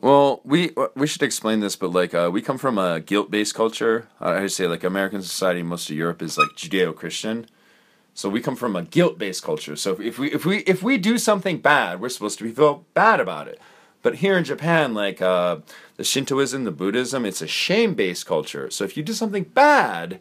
[0.00, 4.08] Well, we we should explain this, but like uh, we come from a guilt-based culture.
[4.20, 7.46] Uh, I would say like American society, most of Europe is like Judeo-Christian,
[8.12, 9.76] so we come from a guilt-based culture.
[9.76, 13.20] So if we if we if we do something bad, we're supposed to feel bad
[13.20, 13.60] about it.
[14.02, 15.58] But here in Japan, like uh,
[15.96, 18.70] the Shintoism, the Buddhism, it's a shame-based culture.
[18.70, 20.20] So if you do something bad,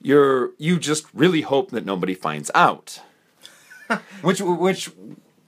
[0.00, 3.00] you're you just really hope that nobody finds out,
[4.22, 4.90] which which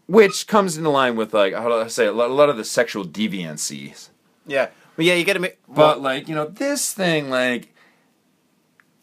[0.07, 2.57] which comes into line with like how do I say a lot, a lot of
[2.57, 4.11] the sexual deviancies.
[4.47, 5.59] Yeah, but yeah, you gotta make.
[5.69, 7.75] But like you know this thing like,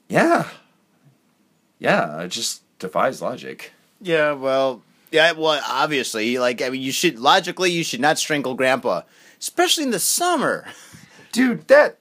[0.08, 0.48] yeah,
[1.80, 3.74] yeah, it just defies logic.
[4.02, 4.82] Yeah, well,
[5.12, 9.02] yeah, well, obviously, like I mean, you should logically, you should not strangle Grandpa,
[9.42, 10.66] especially in the summer.
[11.34, 11.98] dude that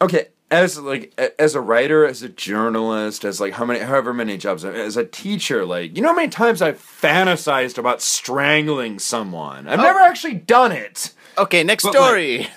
[0.00, 4.12] okay as like a- as a writer as a journalist as like how many however
[4.14, 8.98] many jobs as a teacher like you know how many times i've fantasized about strangling
[8.98, 10.04] someone i've never oh.
[10.04, 12.48] actually done it Okay, next But, story.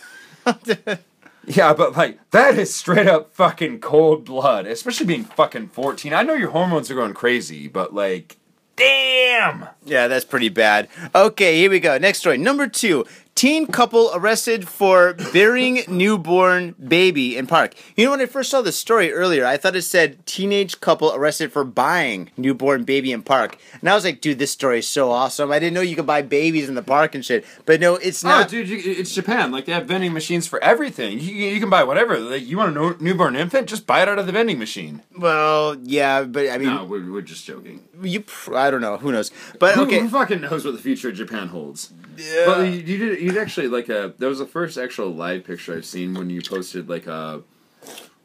[1.45, 6.23] yeah but like that is straight up fucking cold blood especially being fucking 14 i
[6.23, 8.37] know your hormones are going crazy but like
[8.79, 10.87] damn yeah, that's pretty bad.
[11.15, 11.97] Okay, here we go.
[11.97, 12.37] Next story.
[12.37, 13.05] Number two.
[13.39, 17.73] Teen couple arrested for burying newborn baby in park.
[17.95, 21.13] You know, when I first saw this story earlier, I thought it said teenage couple
[21.15, 23.57] arrested for buying newborn baby in park.
[23.79, 25.53] And I was like, dude, this story is so awesome.
[25.53, 27.45] I didn't know you could buy babies in the park and shit.
[27.65, 28.49] But no, it's Oh, not.
[28.49, 29.53] dude, you, it's Japan.
[29.53, 31.17] Like they have vending machines for everything.
[31.21, 32.19] You, you can buy whatever.
[32.19, 35.01] Like you want a no, newborn infant, just buy it out of the vending machine.
[35.17, 37.87] Well, yeah, but I mean, No, we're, we're just joking.
[38.01, 38.19] you.
[38.19, 38.97] pr- I don't know.
[38.97, 39.31] Who knows?
[39.59, 39.99] But Who, okay.
[40.01, 41.93] who fucking knows what the future of Japan holds?
[42.19, 42.43] Yeah.
[42.45, 43.21] But you, you did.
[43.21, 44.13] You'd actually like a.
[44.17, 47.41] That was the first actual live picture I've seen when you posted like a.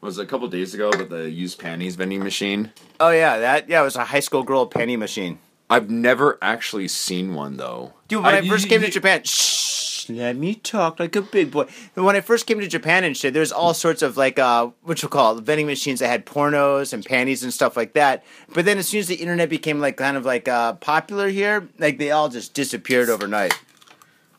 [0.01, 2.71] Was it a couple days ago, but the used panties vending machine.
[2.99, 5.39] Oh yeah, that yeah, it was a high school girl penny machine.
[5.69, 7.93] I've never actually seen one though.
[8.07, 11.23] Dude, when I, you- first you- came to Japan, shh, let me talk like a
[11.23, 11.65] big boy.
[11.95, 15.01] When I first came to Japan and shit, there's all sorts of like uh, what
[15.01, 18.23] you call it, vending machines that had pornos and panties and stuff like that.
[18.53, 21.67] But then as soon as the internet became like kind of like uh, popular here,
[21.79, 23.59] like they all just disappeared overnight.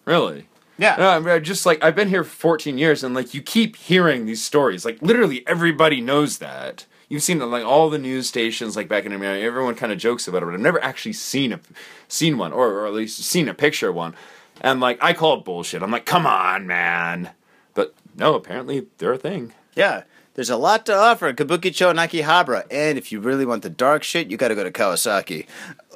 [0.06, 0.48] Really?
[0.78, 0.96] Yeah.
[0.96, 3.76] No, I mean, just like I've been here for 14 years, and like you keep
[3.76, 4.84] hearing these stories.
[4.84, 6.86] Like literally everybody knows that.
[7.08, 9.44] You've seen it, like all the news stations, like back in America.
[9.44, 11.60] Everyone kind of jokes about it, but I've never actually seen a
[12.08, 14.14] seen one, or, or at least seen a picture of one.
[14.60, 15.82] And like I call it bullshit.
[15.82, 17.30] I'm like, come on, man.
[17.74, 19.52] But no, apparently they're a thing.
[19.74, 20.02] Yeah.
[20.36, 23.70] There's a lot to offer at Kabukicho and Akihabara, and if you really want the
[23.70, 25.46] dark shit, you gotta go to Kawasaki.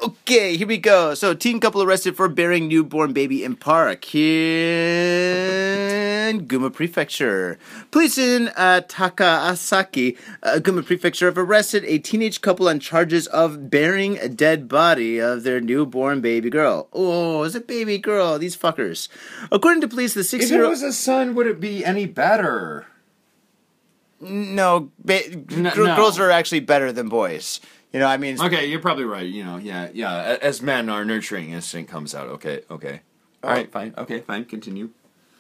[0.03, 1.13] Okay, here we go.
[1.13, 4.23] So, teen couple arrested for burying newborn baby in park in
[6.47, 7.59] Gunma Prefecture.
[7.91, 13.69] Police in uh, Takasaki, uh, Gunma Prefecture, have arrested a teenage couple on charges of
[13.69, 16.89] burying a dead body of their newborn baby girl.
[16.95, 18.39] Oh, it's a baby girl.
[18.39, 19.09] These fuckers.
[19.53, 20.73] According to police, the six-year-old.
[20.73, 22.87] If it was a son, would it be any better?
[24.21, 25.97] No, ba- No, gr- no.
[25.97, 27.61] girls are actually better than boys.
[27.93, 29.27] You know, I mean, Okay, you're probably right.
[29.27, 30.37] You know, yeah, yeah.
[30.41, 32.29] As men, our nurturing instinct comes out.
[32.29, 33.01] Okay, okay.
[33.43, 33.95] All right, fine.
[33.99, 34.45] Okay, fine.
[34.45, 34.91] Continue.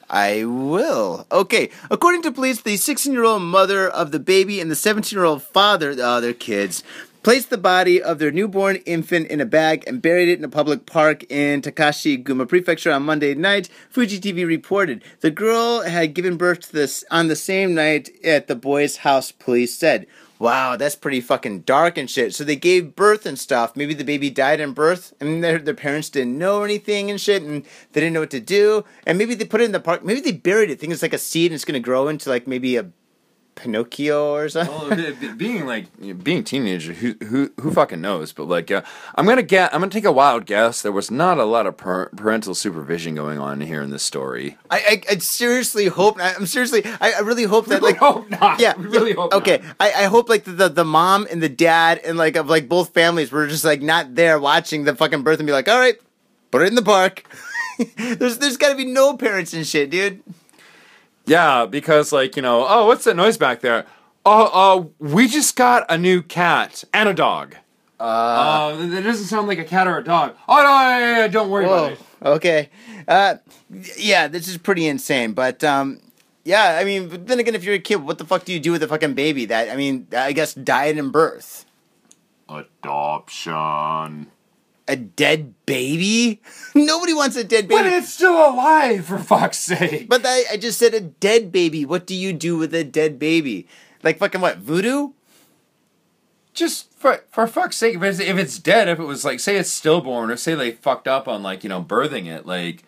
[0.09, 1.27] I will.
[1.31, 5.17] Okay, according to police, the 16 year old mother of the baby and the 17
[5.17, 6.83] year old father, uh, their kids,
[7.23, 10.49] placed the body of their newborn infant in a bag and buried it in a
[10.49, 13.69] public park in Takasaki Gunma Prefecture on Monday night.
[13.91, 18.47] Fuji TV reported the girl had given birth to this on the same night at
[18.47, 19.33] the boy's house.
[19.33, 20.07] Police said.
[20.39, 22.35] Wow, that's pretty fucking dark and shit.
[22.35, 23.77] So they gave birth and stuff.
[23.77, 27.43] Maybe the baby died in birth, and their, their parents didn't know anything and shit,
[27.43, 27.63] and
[27.93, 28.87] they didn't know what to do.
[29.07, 30.03] And maybe they put it in the park.
[30.03, 32.47] Maybe they buried it, thinking it's like a seed and it's gonna grow into like
[32.47, 32.91] maybe a
[33.55, 34.75] Pinocchio or something.
[34.75, 38.33] Well, be- be- being like you know, being teenager, who who who fucking knows?
[38.33, 38.83] But like, uh,
[39.15, 40.83] I'm gonna get, I'm gonna take a wild guess.
[40.83, 44.57] There was not a lot of par- parental supervision going on here in this story.
[44.71, 46.17] I, I, I seriously hope.
[46.21, 46.83] I'm seriously.
[46.85, 47.97] I, I really hope that like.
[47.97, 48.61] hope not.
[48.61, 51.43] Yeah, We really yeah, hope Okay, I, I hope like the, the the mom and
[51.43, 54.95] the dad and like of like both families were just like not there watching the
[54.95, 55.97] fucking birth and be like, all right,
[56.51, 57.25] put it in the park.
[57.97, 60.23] there's there's got to be no parents and shit, dude.
[61.27, 63.87] Yeah, because like you know, oh, what's that noise back there?
[64.25, 67.57] Oh, uh, we just got a new cat and a dog.
[67.99, 70.35] Uh, that doesn't sound like a cat or a dog.
[70.49, 72.01] Oh no, yeah, yeah, yeah, don't worry about it.
[72.23, 72.71] Okay.
[73.07, 73.37] Uh,
[73.97, 75.33] yeah, this is pretty insane.
[75.33, 76.01] But um,
[76.45, 78.61] yeah, I mean, but then again, if you're a kid, what the fuck do you
[78.61, 81.67] do with a fucking baby that I mean, I guess died in birth?
[82.49, 84.31] Adoption.
[84.91, 86.41] A dead baby?
[86.75, 87.83] Nobody wants a dead baby.
[87.83, 90.09] But it's still alive, for fuck's sake.
[90.09, 91.85] But I, I just said a dead baby.
[91.85, 93.69] What do you do with a dead baby?
[94.03, 94.59] Like fucking what?
[94.59, 95.13] Voodoo?
[96.53, 99.57] just for for fuck's sake, if it's, if it's dead, if it was like, say
[99.57, 102.85] it's stillborn, or say they fucked up on like you know birthing it, like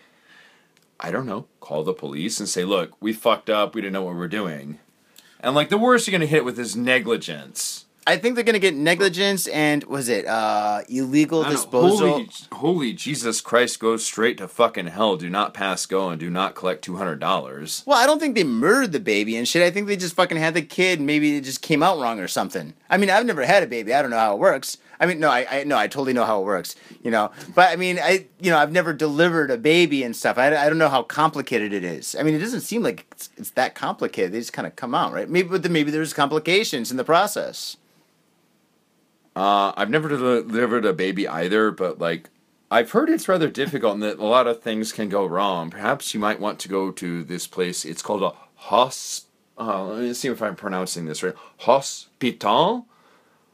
[1.00, 4.02] I don't know, call the police and say, look, we fucked up, we didn't know
[4.02, 4.78] what we were doing,
[5.40, 7.81] and like the worst you're gonna hit with is negligence.
[8.06, 12.08] I think they're gonna get negligence and was it uh illegal I don't know, disposal?
[12.10, 15.16] Holy, holy Jesus Christ, go straight to fucking hell.
[15.16, 17.82] Do not pass go and do not collect two hundred dollars.
[17.86, 19.62] Well, I don't think they murdered the baby and shit.
[19.62, 21.00] I think they just fucking had the kid.
[21.00, 22.74] Maybe it just came out wrong or something.
[22.90, 23.94] I mean, I've never had a baby.
[23.94, 24.78] I don't know how it works.
[24.98, 26.76] I mean, no, I, I no, I totally know how it works.
[27.02, 30.38] You know, but I mean, I you know, I've never delivered a baby and stuff.
[30.38, 32.16] I, I don't know how complicated it is.
[32.18, 34.32] I mean, it doesn't seem like it's, it's that complicated.
[34.32, 35.28] They just kind of come out, right?
[35.28, 37.76] Maybe, but then maybe there's complications in the process.
[39.34, 42.28] Uh, I've never delivered a baby either, but like
[42.70, 45.70] I've heard it's rather difficult and that a lot of things can go wrong.
[45.70, 47.84] Perhaps you might want to go to this place.
[47.84, 49.26] It's called a hos.
[49.58, 51.34] Uh, let me see if I'm pronouncing this right.
[51.58, 52.86] Hospital,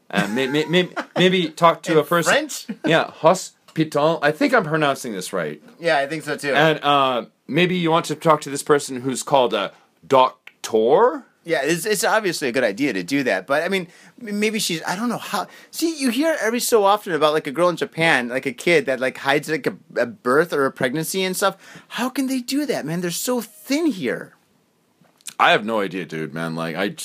[0.09, 2.31] and may, may, may, maybe talk to a person.
[2.33, 2.67] French?
[2.85, 4.19] Yeah, hospital.
[4.21, 5.61] I think I'm pronouncing this right.
[5.79, 6.53] Yeah, I think so too.
[6.53, 9.73] And uh, maybe you want to talk to this person who's called a
[10.05, 11.25] doctor.
[11.45, 13.87] Yeah, it's, it's obviously a good idea to do that, but I mean,
[14.19, 15.47] maybe she's I don't know how.
[15.71, 18.85] See, you hear every so often about like a girl in Japan, like a kid
[18.87, 21.83] that like hides like a, a birth or a pregnancy and stuff.
[21.89, 23.01] How can they do that, man?
[23.01, 24.35] They're so thin here.
[25.39, 26.33] I have no idea, dude.
[26.33, 26.95] Man, like I,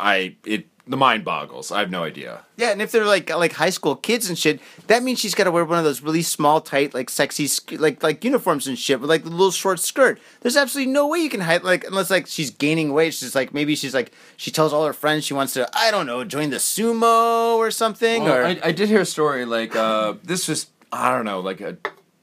[0.00, 1.72] I it the mind boggles.
[1.72, 2.44] I have no idea.
[2.56, 5.44] Yeah, and if they're like like high school kids and shit, that means she's got
[5.44, 9.00] to wear one of those really small, tight, like sexy, like like uniforms and shit
[9.00, 10.20] with like the little short skirt.
[10.40, 13.14] There's absolutely no way you can hide like unless like she's gaining weight.
[13.14, 16.06] She's like maybe she's like she tells all her friends she wants to I don't
[16.06, 18.22] know join the sumo or something.
[18.22, 21.40] Well, or I, I did hear a story like uh, this was I don't know
[21.40, 21.78] like a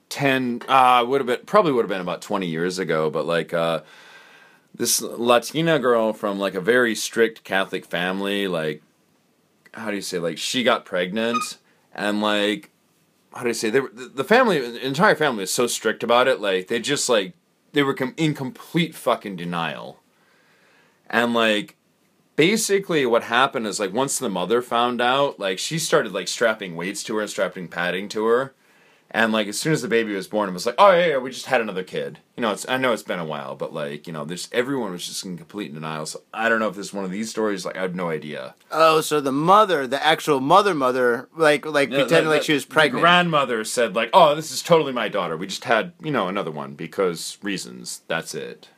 [0.07, 3.53] ten uh, would have been probably would have been about twenty years ago, but like
[3.53, 3.81] uh,
[4.75, 8.81] this Latina girl from like a very strict Catholic family, like
[9.73, 11.57] how do you say like she got pregnant
[11.93, 12.69] and like
[13.33, 16.27] how do you say they were the family the entire family was so strict about
[16.27, 17.33] it like they just like
[17.73, 19.99] they were com- in complete fucking denial.
[21.09, 21.75] And like
[22.35, 26.75] basically what happened is like once the mother found out like she started like strapping
[26.75, 28.53] weights to her and strapping padding to her
[29.15, 31.17] and like as soon as the baby was born it was like oh yeah, yeah
[31.17, 33.71] we just had another kid you know it's i know it's been a while but
[33.73, 36.75] like you know there's everyone was just in complete denial so i don't know if
[36.75, 39.85] this is one of these stories like i have no idea Oh, so the mother,
[39.85, 43.01] the actual mother, mother, like like Yeah, pretending the- like the- she was pregnant.
[43.01, 46.51] grandmother said like oh this is totally my daughter we just had you know another
[46.51, 48.69] one because reasons that's it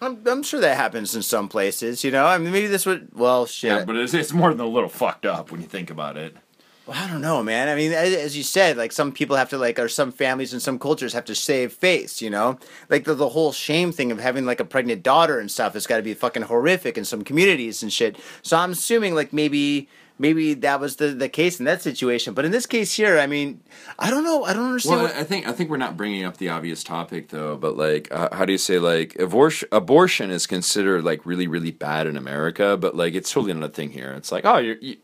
[0.00, 2.24] I'm, I'm sure that happens in some places, you know.
[2.24, 3.08] I mean, maybe this would.
[3.14, 3.68] Well, shit.
[3.72, 6.36] yeah but it's, it's more than a little fucked up when you think about it
[6.88, 7.68] Well, I don't know, man.
[7.68, 10.62] I mean, as, you said, like some people have to like, or some families and
[10.62, 12.22] some cultures have to save face.
[12.22, 12.58] You know,
[12.88, 15.86] like the, the whole shame thing of having like a pregnant daughter and stuff has
[15.86, 18.16] got to be fucking horrific in some communities and shit.
[18.40, 19.86] So I'm assuming like maybe
[20.18, 22.32] maybe that was the the case in that situation.
[22.32, 23.60] But in this case here, I mean,
[23.98, 24.44] I don't know.
[24.44, 25.02] I don't understand.
[25.02, 27.76] Well, what, I think I think we're not bringing up the obvious topic though, but
[27.76, 29.68] like, uh, how do you say like abortion?
[29.72, 33.68] Abortion is considered like really really bad in America, but like it's totally not a
[33.68, 34.12] thing here.
[34.12, 34.96] It's like, oh, you're you,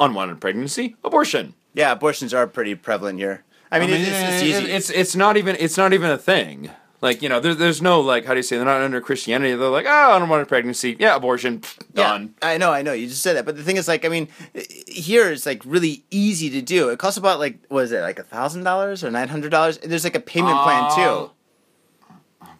[0.00, 1.54] unwanted pregnancy, abortion.
[1.74, 3.44] yeah, abortions are pretty prevalent here.
[3.70, 4.72] I mean, it's, it's, it's easy.
[4.72, 6.70] It's it's not even it's not even a thing.
[7.02, 9.54] Like you know, there, there's no like how do you say they're not under Christianity.
[9.54, 11.62] They're like, oh, unwanted pregnancy, yeah, abortion,
[11.94, 12.34] done.
[12.42, 12.92] Yeah, I know, I know.
[12.92, 14.28] You just said that, but the thing is, like, I mean,
[14.86, 16.90] here it's like really easy to do.
[16.90, 19.78] It costs about like what is it, like a thousand dollars or nine hundred dollars?
[19.78, 21.30] There's like a payment plan too.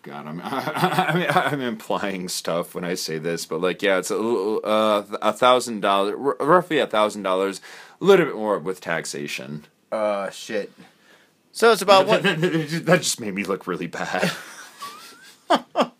[0.02, 4.16] God, I'm I'm, I'm implying stuff when I say this, but like, yeah, it's a
[4.16, 7.60] uh, a thousand dollars, roughly a thousand dollars,
[8.00, 9.66] a little bit more with taxation.
[9.92, 10.72] Oh shit.
[11.52, 12.22] So it's about what?
[12.24, 14.30] that just made me look really bad.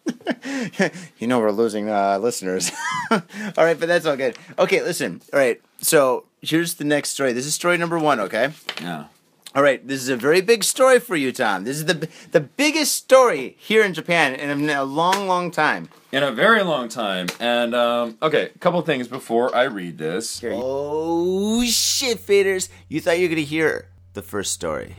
[1.19, 2.71] you know we're losing uh, listeners.
[3.11, 3.21] all
[3.57, 4.39] right, but that's all good.
[4.59, 5.21] Okay, listen.
[5.33, 7.33] All right, so here's the next story.
[7.33, 8.21] This is story number one.
[8.21, 8.53] Okay.
[8.81, 9.07] Yeah.
[9.53, 11.65] All right, this is a very big story for you, Tom.
[11.65, 15.89] This is the the biggest story here in Japan in a long, long time.
[16.13, 17.27] In a very long time.
[17.41, 20.41] And um, okay, a couple things before I read this.
[20.45, 22.69] Oh shit, faders!
[22.89, 24.95] You thought you were gonna hear the first story.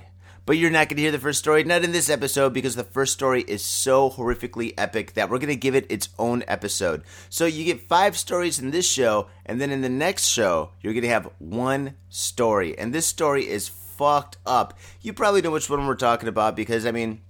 [0.46, 2.84] But you're not going to hear the first story, not in this episode, because the
[2.84, 7.04] first story is so horrifically epic that we're going to give it its own episode.
[7.30, 10.94] So you get five stories in this show, and then in the next show, you're
[10.94, 12.76] going to have one story.
[12.76, 13.70] And this story is
[14.02, 14.74] fucked up.
[15.02, 17.22] You probably know which one we're talking about because, I mean,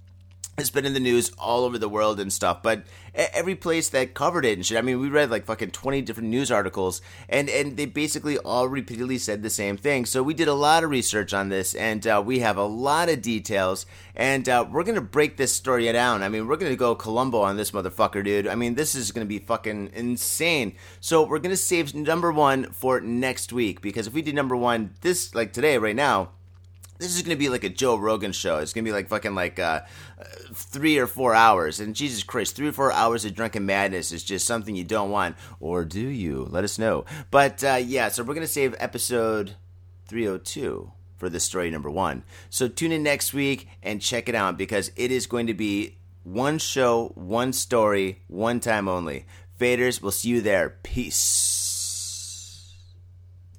[0.58, 4.12] it's been in the news all over the world and stuff, but every place that
[4.12, 4.76] covered it and shit.
[4.76, 8.68] I mean, we read like fucking twenty different news articles, and and they basically all
[8.68, 10.04] repeatedly said the same thing.
[10.04, 13.08] So we did a lot of research on this, and uh, we have a lot
[13.08, 16.22] of details, and uh, we're gonna break this story down.
[16.22, 18.46] I mean, we're gonna go Columbo on this motherfucker, dude.
[18.46, 20.74] I mean, this is gonna be fucking insane.
[21.00, 24.94] So we're gonna save number one for next week because if we did number one
[25.00, 26.32] this like today, right now
[27.02, 28.58] this is gonna be like a Joe Rogan show.
[28.58, 29.80] It's gonna be like fucking like uh,
[30.54, 31.80] three or four hours.
[31.80, 35.10] And Jesus Christ, three or four hours of drunken madness is just something you don't
[35.10, 36.46] want, or do you?
[36.48, 37.04] Let us know.
[37.30, 39.56] But uh, yeah, so we're gonna save episode
[40.06, 42.22] 302 for this story number one.
[42.50, 45.98] So tune in next week and check it out because it is going to be
[46.22, 49.26] one show, one story, one time only.
[49.58, 50.78] Faders, we'll see you there.
[50.82, 51.51] Peace.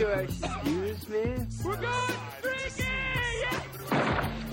[0.00, 1.46] You excuse me?
[1.62, 2.86] We're going drinking!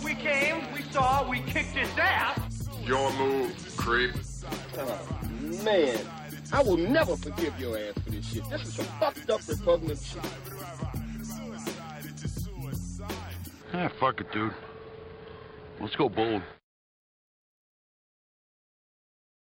[0.04, 2.68] We came, we saw, we kicked his ass.
[2.84, 4.14] Your move, creep.
[4.78, 5.20] Oh,
[5.64, 5.98] Man,
[6.52, 8.50] I will never forgive your ass for this shit.
[8.50, 10.22] This is some fucked up repugnant shit.
[13.74, 14.52] Ah, fuck it, dude.
[15.80, 16.42] Let's go bold.